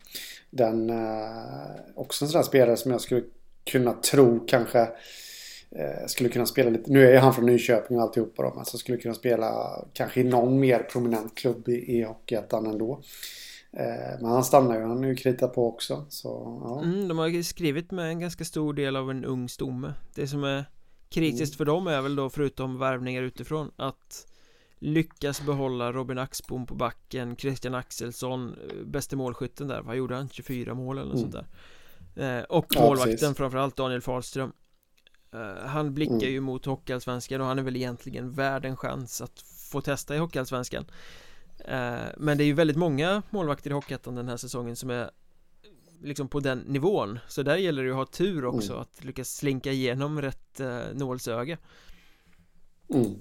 [0.51, 3.23] Den uh, Också en sån här spelare som jag skulle
[3.65, 4.89] kunna tro kanske
[5.77, 8.65] Eh, skulle kunna spela lite, nu är ju han från Nyköping och alltihopa då, men
[8.65, 13.01] så skulle kunna spela kanske i någon mer prominent klubb i, i Hockeyettan ändå.
[13.73, 16.07] Eh, men han stannar ju, han är ju kritat på också.
[16.09, 16.83] Så, ja.
[16.83, 19.95] mm, de har skrivit med en ganska stor del av en ung stomme.
[20.15, 20.65] Det som är
[21.09, 21.57] kritiskt mm.
[21.57, 24.27] för dem är väl då förutom värvningar utifrån att
[24.79, 30.29] lyckas behålla Robin Axbom på backen, Christian Axelsson, eh, bäste målskytten där, vad gjorde han?
[30.29, 31.33] 24 mål eller något mm.
[31.33, 31.47] sånt där.
[32.17, 34.53] Eh, och målvakten ja, framförallt Daniel Fahlström
[35.35, 36.33] Eh, han blickar mm.
[36.33, 40.19] ju mot Hockeyallsvenskan och han är väl egentligen värd en chans att få testa i
[40.19, 40.85] Hockeyallsvenskan
[41.61, 45.11] uh, Men det är ju väldigt många målvakter i Hockeyettan den här säsongen som är
[46.03, 48.83] liksom på den nivån Så där gäller det ju att ha tur också mm.
[48.83, 50.61] att lyckas slinka igenom rätt
[50.93, 51.59] nålsöga
[52.89, 53.13] mm.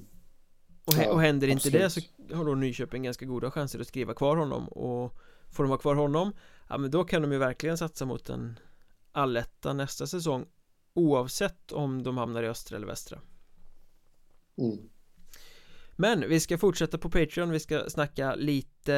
[0.85, 1.81] och, ja, och händer inte absolut.
[1.81, 5.17] det så har då Nyköping ganska goda chanser att skriva kvar honom och
[5.51, 6.33] får de ha kvar honom
[6.69, 8.59] Ja men då kan de ju verkligen satsa mot en
[9.13, 10.45] alletta nästa säsong
[10.95, 13.19] Oavsett om de hamnar i östra eller västra.
[14.57, 14.89] Mm.
[15.95, 18.93] Men vi ska fortsätta på Patreon, vi ska snacka lite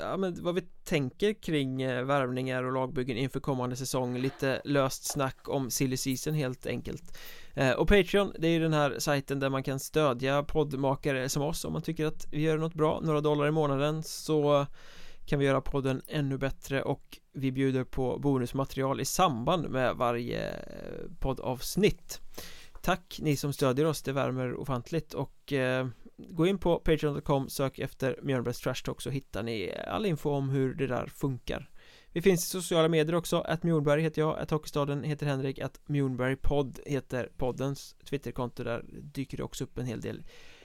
[0.00, 4.18] ja, men vad vi tänker kring eh, värvningar och lagbyggen inför kommande säsong.
[4.18, 7.18] Lite löst snack om silly season helt enkelt.
[7.54, 11.42] Eh, Och Patreon, det är ju den här sajten där man kan stödja poddmakare som
[11.42, 14.66] oss om man tycker att vi gör något bra, några dollar i månaden så
[15.32, 20.50] kan vi göra podden ännu bättre och vi bjuder på bonusmaterial i samband med varje
[20.50, 22.20] eh, poddavsnitt.
[22.82, 27.78] Tack ni som stödjer oss, det värmer ofantligt och eh, gå in på patreon.com, sök
[27.78, 31.70] efter Mjölnbergs Trash Talk så hittar ni all info om hur det där funkar.
[32.12, 35.80] Vi finns i sociala medier också, att Mjolberg heter jag, att Hockeystaden heter Henrik, att
[35.86, 40.22] Mjolberg podd heter poddens Twitterkonto, där dyker det också upp en hel del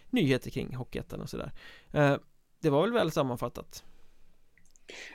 [0.09, 1.51] nyheter kring Hockeyettan och sådär.
[1.91, 2.15] Eh,
[2.61, 3.84] Det var väl väl sammanfattat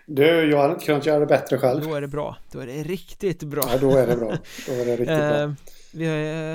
[0.07, 1.85] du, jag hade inte kunnat göra det bättre själv.
[1.85, 2.37] Då är det bra.
[2.53, 3.63] Då är det riktigt bra.
[3.73, 4.31] Ja, då är det bra.
[4.67, 5.43] Då är det riktigt bra.
[5.43, 5.51] Eh,
[5.93, 6.07] vi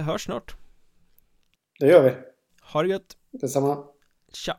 [0.01, 0.55] hörs snart.
[1.79, 2.11] Det gör vi.
[2.61, 3.17] Ha det gött.
[3.31, 3.83] Detsamma.
[4.33, 4.57] Tja.